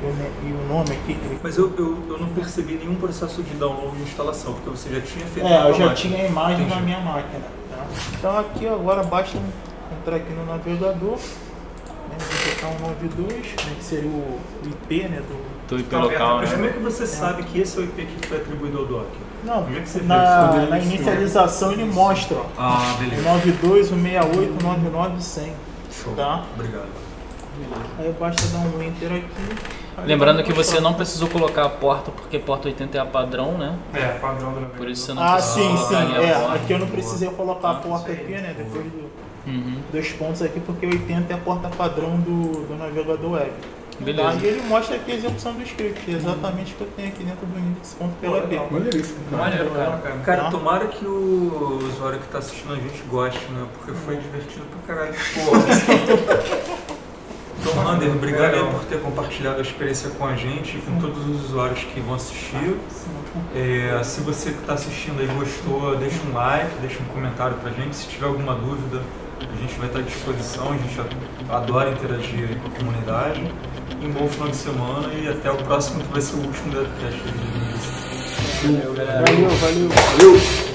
E 0.03 0.07
o, 0.07 0.49
e 0.49 0.53
o 0.53 0.69
nome 0.69 0.91
aqui. 0.93 1.17
Mas 1.43 1.57
eu, 1.59 1.73
eu, 1.77 1.99
eu 2.09 2.19
não 2.19 2.29
percebi 2.29 2.75
nenhum 2.75 2.95
processo 2.97 3.43
de 3.43 3.55
download 3.55 3.97
de 3.97 4.03
instalação, 4.03 4.53
porque 4.55 4.71
você 4.71 4.89
já 4.95 5.01
tinha 5.01 5.27
feito 5.27 5.47
É, 5.47 5.53
eu 5.57 5.59
já 5.59 5.65
automático. 5.85 6.09
tinha 6.09 6.23
a 6.25 6.27
imagem 6.29 6.67
na 6.67 6.75
Entendi. 6.77 6.83
minha 6.85 7.01
máquina. 7.01 7.45
tá? 7.71 7.87
Então 8.19 8.39
aqui 8.39 8.67
agora 8.69 9.03
basta 9.03 9.39
entrar 10.01 10.17
aqui 10.17 10.33
no 10.33 10.45
navegador, 10.47 11.17
né? 11.17 12.17
digitar 12.19 12.71
192, 12.73 13.33
né? 13.33 13.75
que 13.79 13.85
seria 13.85 14.11
o 14.11 14.39
o 14.65 14.69
IP 14.69 15.09
né? 15.09 15.21
do, 15.29 15.67
Do 15.75 15.79
IP 15.81 15.89
Tá 15.91 15.99
local, 16.03 16.37
Mas 16.39 16.51
né? 16.51 16.57
como 16.57 16.69
é 16.69 16.73
que 16.73 16.79
você 16.81 17.07
sabe 17.07 17.43
que 17.45 17.61
esse 17.61 17.77
é 17.79 17.81
o 17.81 17.85
IP 17.85 18.07
que 18.07 18.27
foi 18.29 18.37
atribuído 18.39 18.79
ao 18.79 18.85
Docker? 18.87 19.21
Não, 19.45 19.63
Onde 19.65 19.79
é 19.79 19.81
que 19.81 19.89
você 19.89 20.01
na, 20.03 20.53
ele 20.57 20.67
na 20.71 20.79
inicialização 20.79 21.73
ele 21.73 21.85
mostra, 21.85 22.37
ó. 22.39 22.45
Ah, 22.59 22.95
O 22.97 22.99
beleza. 22.99 23.23
92, 23.23 23.93
o 23.93 23.95
68, 23.95 24.61
o 24.61 24.63
99 24.67 25.23
100. 25.23 25.53
Show. 25.91 26.15
Tá? 26.15 26.45
Obrigado. 26.55 27.06
Aí 27.99 28.13
basta 28.19 28.47
dar 28.49 28.59
um 28.59 28.83
enter 28.83 29.09
aqui. 29.13 29.27
aí 29.97 30.07
Lembrando 30.07 30.43
que 30.43 30.53
você 30.53 30.81
não 30.81 30.95
precisou 30.95 31.29
colocar 31.29 31.65
a 31.65 31.69
porta, 31.69 32.11
porque 32.11 32.39
porta 32.39 32.69
80 32.69 32.97
é 32.97 33.01
a 33.01 33.07
padrão, 33.07 33.53
né? 33.59 33.75
É, 33.95 34.07
padrão 34.19 34.51
do 34.53 34.61
navegador. 34.61 34.77
Por 34.77 34.89
isso 34.89 35.07
você 35.07 35.15
não 35.15 35.23
Ah, 35.23 35.33
precisa 35.35 35.55
sim, 35.61 35.77
sim. 35.89 35.95
É, 36.17 36.55
aqui 36.55 36.73
eu 36.73 36.79
não 36.79 36.87
precisei 36.89 37.29
colocar 37.31 37.69
a 37.69 37.71
Ah, 37.73 37.75
porta 37.77 38.13
aqui, 38.13 38.33
né? 38.33 38.55
Depois 38.57 38.85
do, 38.85 39.07
Uhum. 39.47 39.79
dois 39.93 40.13
pontos 40.13 40.43
aqui, 40.43 40.59
porque 40.59 40.85
80 40.87 41.33
é 41.33 41.37
a 41.37 41.39
porta 41.39 41.69
padrão 41.69 42.17
do, 42.19 42.67
do 42.67 42.77
navegador 42.77 43.31
web. 43.33 43.53
Beleza. 44.01 44.39
E 44.43 44.47
ele 44.47 44.61
mostra 44.69 44.97
aqui 44.97 45.13
a 45.13 45.15
execução 45.15 45.55
do 45.55 45.63
script, 45.63 46.11
exatamente 46.11 46.75
o 46.75 46.77
que 46.77 46.83
eu 46.83 46.89
tenho 46.97 47.09
aqui 47.09 47.25
dentro 47.25 47.47
do 47.47 47.59
index.php. 47.59 48.61
Maneiríssimo, 48.71 49.19
cara. 49.31 49.43
Maneiro, 49.43 49.71
cara. 49.71 50.19
Cara, 50.23 50.43
Tá. 50.43 50.51
tomara 50.51 50.87
que 50.89 51.07
o 51.07 51.79
usuário 51.83 52.19
que 52.19 52.27
tá 52.29 52.39
assistindo 52.39 52.73
a 52.75 52.77
gente 52.77 53.03
goste, 53.09 53.41
né? 53.53 53.65
Porque 53.73 53.93
foi 54.05 54.17
divertido 54.17 54.67
pra 54.85 54.95
caralho. 54.97 55.15
Porra. 55.47 56.96
Tom 57.67 57.93
Under, 57.93 58.11
obrigado 58.11 58.55
aí 58.55 58.65
por 58.71 58.85
ter 58.85 59.01
compartilhado 59.01 59.59
a 59.59 59.63
experiência 59.63 60.11
com 60.11 60.27
a 60.27 60.37
gente 60.37 60.77
e 60.77 60.81
com 60.81 60.99
todos 60.99 61.27
os 61.27 61.47
usuários 61.47 61.81
que 61.81 62.01
vão 62.01 62.15
assistir. 62.15 62.77
É, 63.55 64.01
se 64.03 64.21
você 64.21 64.51
que 64.51 64.61
está 64.61 64.75
assistindo 64.75 65.21
aí 65.21 65.27
gostou, 65.27 65.97
deixa 65.97 66.19
um 66.29 66.33
like, 66.33 66.71
deixa 66.81 67.01
um 67.03 67.07
comentário 67.07 67.57
pra 67.57 67.71
gente. 67.71 67.97
Se 67.97 68.07
tiver 68.07 68.27
alguma 68.27 68.55
dúvida, 68.55 69.03
a 69.41 69.57
gente 69.61 69.75
vai 69.79 69.89
estar 69.89 69.99
à 69.99 70.03
disposição. 70.03 70.73
A 70.73 70.77
gente 70.77 71.01
adora 71.49 71.91
interagir 71.91 72.57
com 72.61 72.69
a 72.69 72.71
comunidade. 72.71 73.53
Um 74.03 74.11
bom 74.11 74.29
final 74.29 74.49
de 74.49 74.57
semana 74.57 75.13
e 75.15 75.29
até 75.29 75.51
o 75.51 75.57
próximo, 75.57 76.03
que 76.03 76.13
vai 76.13 76.21
ser 76.21 76.37
o 76.37 76.41
último 76.41 76.73
DevCast 76.73 77.21
de 77.23 77.33
2020. 77.33 78.07
Valeu, 78.63 78.95
galera. 78.95 79.25
Valeu, 79.25 79.51
valeu. 79.51 79.89
Valeu! 79.89 80.66